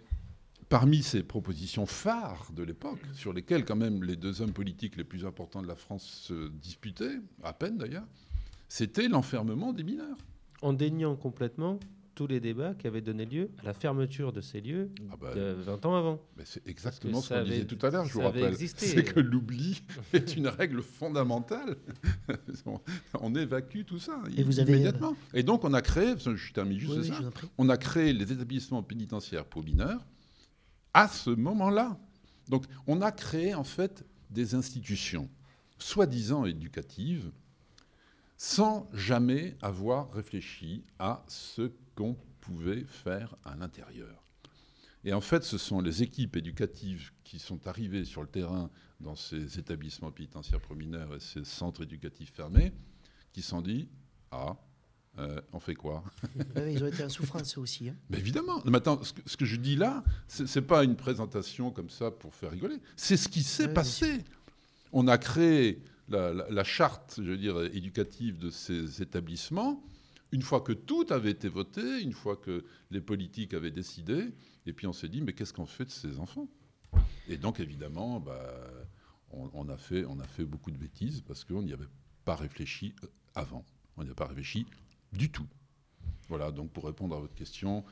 [0.70, 5.04] parmi ces propositions phares de l'époque, sur lesquelles quand même les deux hommes politiques les
[5.04, 8.06] plus importants de la France se disputaient, à peine d'ailleurs,
[8.70, 10.18] c'était l'enfermement des mineurs.
[10.62, 11.80] En déniant complètement
[12.18, 14.90] tous les débats qui avaient donné lieu à la fermeture de ces lieux
[15.22, 16.20] bah, de 20 ans avant.
[16.36, 18.58] Mais c'est exactement ce qu'on avait- disait tout à l'heure, je vous rappelle.
[18.58, 21.78] C'est que l'oubli est une règle fondamentale.
[22.66, 22.80] on,
[23.22, 25.16] on évacue tout ça Et vous avez, immédiatement.
[25.36, 27.20] Et donc on a créé, je termine juste Oui, ça,
[27.60, 30.04] on a créé les établissements pénitentiaires pour mineurs
[30.96, 32.00] à ce moment-là.
[32.50, 35.30] Donc on a créé en fait des institutions
[35.78, 37.30] soi-disant éducatives
[38.38, 44.24] sans jamais avoir réfléchi à ce qu'on pouvait faire à l'intérieur.
[45.04, 48.70] Et en fait, ce sont les équipes éducatives qui sont arrivées sur le terrain
[49.00, 52.72] dans ces établissements pénitentiaires pour mineurs et ces centres éducatifs fermés
[53.34, 53.90] qui sont dit
[54.32, 54.56] Ah,
[55.18, 56.04] euh, on fait quoi?
[56.56, 57.90] Ils ont été en souffrance aussi.
[57.90, 57.96] hein.
[58.10, 58.62] mais évidemment.
[58.66, 61.90] Mais attends, ce que, ce que je dis là, ce n'est pas une présentation comme
[61.90, 62.78] ça pour faire rigoler.
[62.96, 64.24] C'est ce qui s'est passé.
[64.94, 69.84] On a créé la, la- la charte, je veux dire, éducative de ces établissements.
[70.32, 74.34] Une fois que tout avait été voté, une fois que les politiques avaient décidé,
[74.66, 76.48] et puis on s'est dit, mais qu'est-ce qu'on fait de ces enfants?
[77.28, 78.68] Et donc, évidemment, bah,
[79.32, 80.04] on, a fait,
[80.46, 81.88] beaucoup de bêtises parce qu'on n'y avait
[82.26, 83.66] pas réfléchi euh, avant.
[83.98, 84.66] On n'y a pas réfléchi
[85.14, 85.48] du tout.
[86.30, 87.86] Voilà, donc pour répondre à votre question,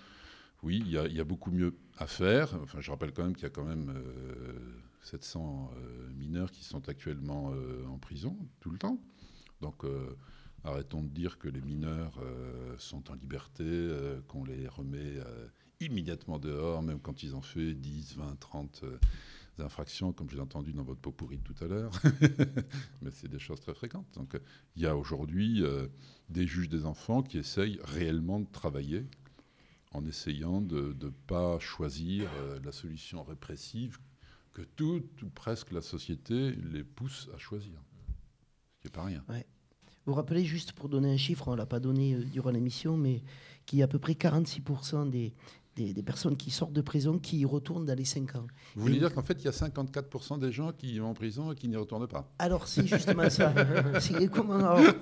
[0.63, 2.53] oui, il y, a- beaucoup mieux à faire.
[2.61, 6.63] Enfin, je rappelle quand même qu'il y a quand même euh, 700 euh, mineurs qui
[6.63, 8.99] sont actuellement euh, en prison tout le temps.
[9.61, 10.15] Donc euh,
[10.65, 15.47] arrêtons de dire que les mineurs euh, sont en liberté, euh, qu'on les remet euh,
[15.79, 18.97] immédiatement dehors, même quand ils ont fait 10, 20, 30 euh,
[19.59, 21.91] infractions, comme j'ai entendu dans votre pot pourri tout à l'heure.
[23.01, 24.07] Mais c'est des choses très fréquentes.
[24.15, 24.37] Donc
[24.75, 25.63] il y a aujourd'hui
[26.27, 29.05] des juges des enfants qui essayent réellement de travailler
[29.93, 32.29] en essayant de ne pas choisir
[32.65, 33.97] la solution répressive
[34.51, 37.81] que toute ou presque la société les pousse à choisir.
[38.75, 39.23] Ce qui n'est pas rien.
[39.29, 39.45] Ouais.
[40.05, 42.51] Vous vous rappelez, juste pour donner un chiffre, on ne l'a pas donné euh, durant
[42.51, 43.21] l'émission, mais
[43.65, 45.33] qu'il y a à peu près 46% des,
[45.75, 48.45] des, des personnes qui sortent de prison qui y retournent dans les 5 ans.
[48.75, 51.13] Vous voulez Et- dire qu'en fait, il y a 54% des gens qui vont en
[51.15, 52.31] prison et qui n'y retournent pas?
[52.37, 53.51] Alors, c'est justement ça.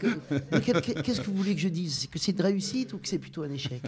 [0.02, 1.94] Que- Qu'est-ce que vous voulez que je dise?
[2.00, 3.82] C'est que c'est une réussite ou que c'est plutôt un échec?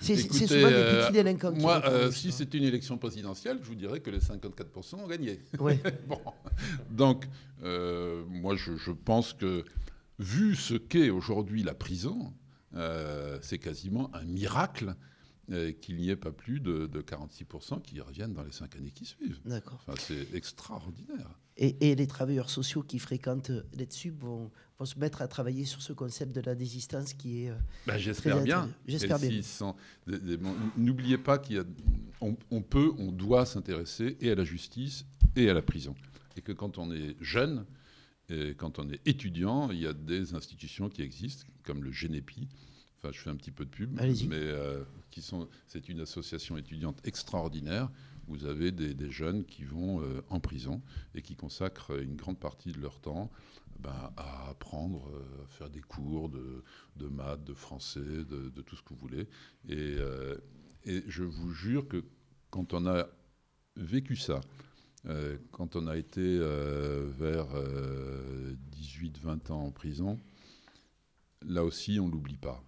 [0.00, 3.66] C'est souvent des euh, petits délinquants qui Moi, euh, si c'était une élection présidentielle, je
[3.68, 5.40] vous dirais que les 54% ont gagné.
[5.58, 5.80] Ouais.
[6.08, 6.20] Bon.
[6.90, 7.24] Donc,
[7.64, 9.64] euh, moi, je, je pense que,
[10.18, 12.32] vu ce qu'est aujourd'hui la prison,
[12.74, 14.94] euh, c'est quasiment un miracle
[15.50, 18.90] euh, qu'il n'y ait pas plus de, de 46% qui reviennent dans les cinq années
[18.90, 19.40] qui suivent.
[19.46, 19.82] D'accord.
[19.86, 21.38] Enfin, c'est extraordinaire.
[21.56, 25.82] Et, et les travailleurs sociaux qui fréquentent l'EDSUB vont, vont se mettre à travailler sur
[25.82, 27.50] ce concept de la désistance qui est.
[27.50, 27.54] euh,
[27.86, 28.70] Ben, très J'espère bien.
[28.86, 29.30] J'espère bien.
[30.76, 31.64] N'oubliez pas qu'il y a,
[32.20, 35.04] on, on peut, on doit s'intéresser et à la justice
[35.36, 35.94] et à la prison.
[36.36, 37.64] Et que quand on est jeune,
[38.28, 42.48] et quand on est étudiant, il y a des institutions qui existent, comme le Génépi.
[42.96, 44.26] Enfin, je fais un petit peu de pub, Allez-y.
[44.26, 47.90] mais euh, qui sont, c'est une association étudiante extraordinaire.
[48.26, 50.82] Vous avez des, des jeunes qui vont euh, en prison
[51.14, 53.30] et qui consacrent une grande partie de leur temps
[53.78, 56.62] ben, à apprendre, euh, à faire des cours de,
[56.96, 59.28] de maths, de français, de, de tout ce que vous voulez.
[59.68, 60.36] Et, euh,
[60.84, 62.04] et je vous jure que
[62.50, 63.06] quand on a
[63.76, 64.40] vécu ça,
[65.52, 67.46] quand on a été euh, vers
[68.76, 70.18] 18-20 ans en prison,
[71.46, 72.62] là aussi, on l'oublie pas.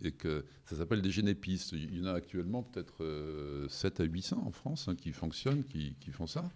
[0.00, 1.72] Et que ça s'appelle des génépistes.
[1.72, 5.64] Il y en a actuellement peut-être euh, 7 à 800 en France hein, qui fonctionnent,
[5.64, 6.50] qui, font ça.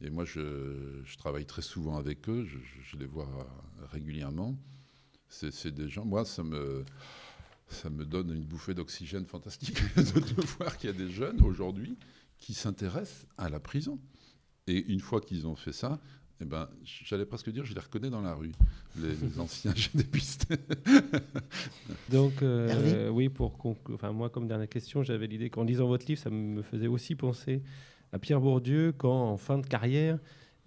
[0.00, 3.28] Et moi, je, travaille très souvent avec eux, je, je- les vois
[3.90, 4.56] régulièrement.
[5.28, 6.84] C'est des gens, moi, ça me,
[7.68, 11.96] ça me donne une bouffée d'oxygène fantastique de voir qu'il y a des jeunes aujourd'hui
[12.38, 13.98] qui s'intéressent à la prison.
[14.66, 16.00] Et une fois qu'ils ont fait ça,
[16.40, 18.52] eh ben, j'allais presque dire, je les reconnais dans la rue,
[19.00, 20.52] les, les anciens génépistes.
[22.10, 26.06] Donc, euh, oui, pour conclure, enfin, moi, comme dernière question, j'avais l'idée qu'en lisant votre
[26.06, 27.62] livre, ça me faisait aussi penser
[28.12, 30.18] à Pierre Bourdieu quand, en fin de carrière,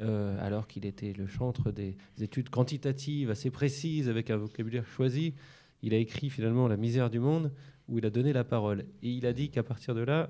[0.01, 5.33] euh, alors qu'il était le chantre des études quantitatives assez précises avec un vocabulaire choisi,
[5.81, 7.51] il a écrit finalement La misère du monde,
[7.87, 8.85] où il a donné la parole.
[9.03, 10.29] Et il a dit qu'à partir de là,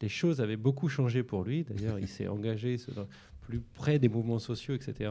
[0.00, 1.64] les choses avaient beaucoup changé pour lui.
[1.64, 2.76] D'ailleurs, il s'est engagé
[3.40, 5.10] plus près des mouvements sociaux, etc.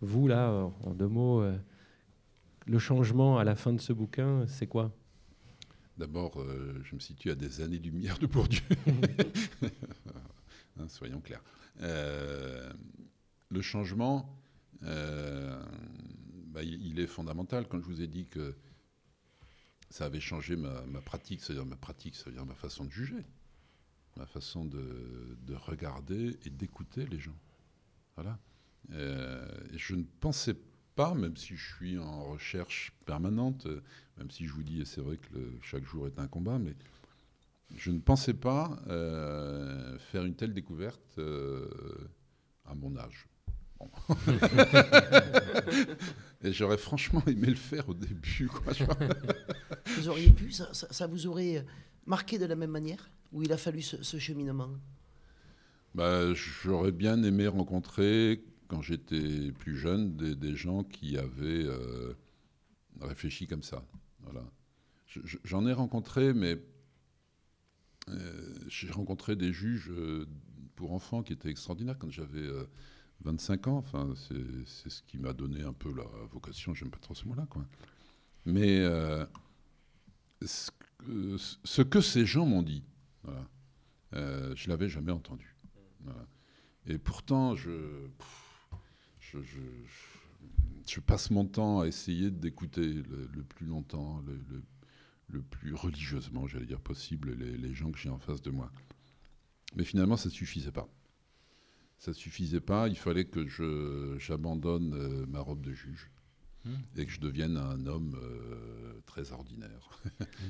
[0.00, 1.56] Vous, là, en deux mots, euh,
[2.66, 4.92] le changement à la fin de ce bouquin, c'est quoi?
[5.96, 8.62] D'abord, euh, je me situe à des années-lumière de Bourdieu.
[10.76, 11.44] Hein, soyons clairs.
[11.82, 12.68] Euh,
[13.48, 14.36] le changement,
[14.80, 17.68] bah, il, est fondamental.
[17.68, 18.56] Quand je vous ai dit que
[19.88, 23.24] ça avait changé ma, pratique, c'est-à-dire ma pratique, c'est-à-dire ma façon de juger,
[24.16, 27.36] ma façon de, de regarder et d'écouter les gens.
[28.14, 28.38] Voilà.
[28.92, 30.56] Euh, je ne pensais
[30.94, 33.66] pas, même si je suis en recherche permanente,
[34.18, 36.76] même si je vous dis, et c'est vrai que chaque jour est un combat, mais
[37.74, 41.68] je ne pensais pas euh, faire une telle découverte euh,
[42.64, 43.26] à mon âge.
[46.42, 48.48] et j'aurais franchement aimé le faire au début.
[49.98, 51.66] vous auriez pu, ça, vous aurait
[52.06, 53.10] marqué de la même manière?
[53.34, 54.70] Ou il a fallu ce, cheminement
[55.94, 62.14] bah, J'aurais bien aimé rencontrer quand j'étais plus jeune, des, gens qui avaient euh,
[63.00, 63.84] réfléchi comme ça.
[64.22, 64.44] Voilà.
[65.42, 66.62] J'en ai rencontré, mais
[68.08, 70.26] euh, j'ai rencontré des juges euh,
[70.76, 72.48] pour enfants qui étaient extraordinaires quand j'avais
[73.22, 73.78] 25 ans.
[73.78, 77.46] Enfin, c'est ce qui m'a donné un peu la vocation, j'aime pas trop ce mot-là.
[77.50, 77.66] Quoi.
[78.46, 78.84] Mais
[80.42, 82.84] ce, que ces gens m'ont dit,
[83.24, 85.56] voilà, je l'avais jamais entendu.
[86.86, 88.08] Et pourtant, je
[90.86, 94.22] je, passe mon temps à essayer d'écouter le, plus longtemps,
[95.28, 98.70] le, plus religieusement, j'allais dire possible, les, gens que j'ai en face de moi.
[99.74, 100.88] Mais finalement, ça ne suffisait pas.
[101.98, 102.88] Ça ne suffisait pas.
[102.88, 103.46] Il fallait que
[104.18, 106.10] j'abandonne euh, ma robe de juge
[106.64, 106.74] hmm.
[106.96, 110.00] et que je devienne un homme euh, très ordinaire.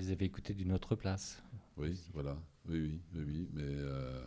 [0.00, 1.42] Vous avez écouté d'une autre place.
[1.76, 2.36] Oui, voilà.
[2.68, 4.20] Oui, oui, oui, Mais euh,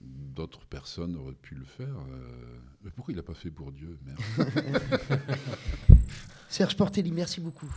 [0.00, 1.88] d'autres personnes auraient pu le faire.
[1.88, 3.98] Euh, mais pourquoi il n'a pas fait pour Dieu
[6.48, 7.72] Serge Portelli, merci beaucoup.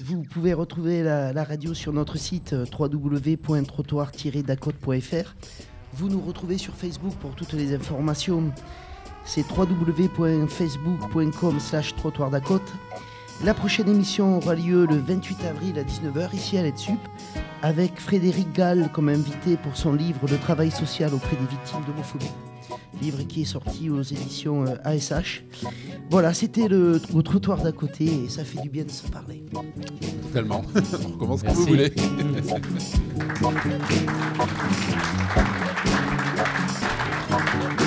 [0.00, 5.34] Vous pouvez retrouver la, radio sur notre site euh, www.trottoir-dacote.fr.
[5.94, 8.52] Vous nous retrouvez sur Facebook pour toutes les informations.
[9.24, 12.30] C'est www.facebook.com slash trottoir
[13.44, 16.98] La prochaine émission aura lieu le 28 avril à 19h ici à l'EDSUP
[17.62, 22.26] avec Frédéric Gall comme invité pour son livre Le travail social auprès des victimes d'homophobie.
[23.00, 25.44] Livre qui est sorti aux éditions ASH.
[25.64, 25.68] Euh,
[26.10, 29.44] voilà, c'était le, trottoir d'à côté et ça fait du bien de se parler.
[30.32, 30.62] Tellement.
[30.74, 31.92] On recommence quand vous voulez.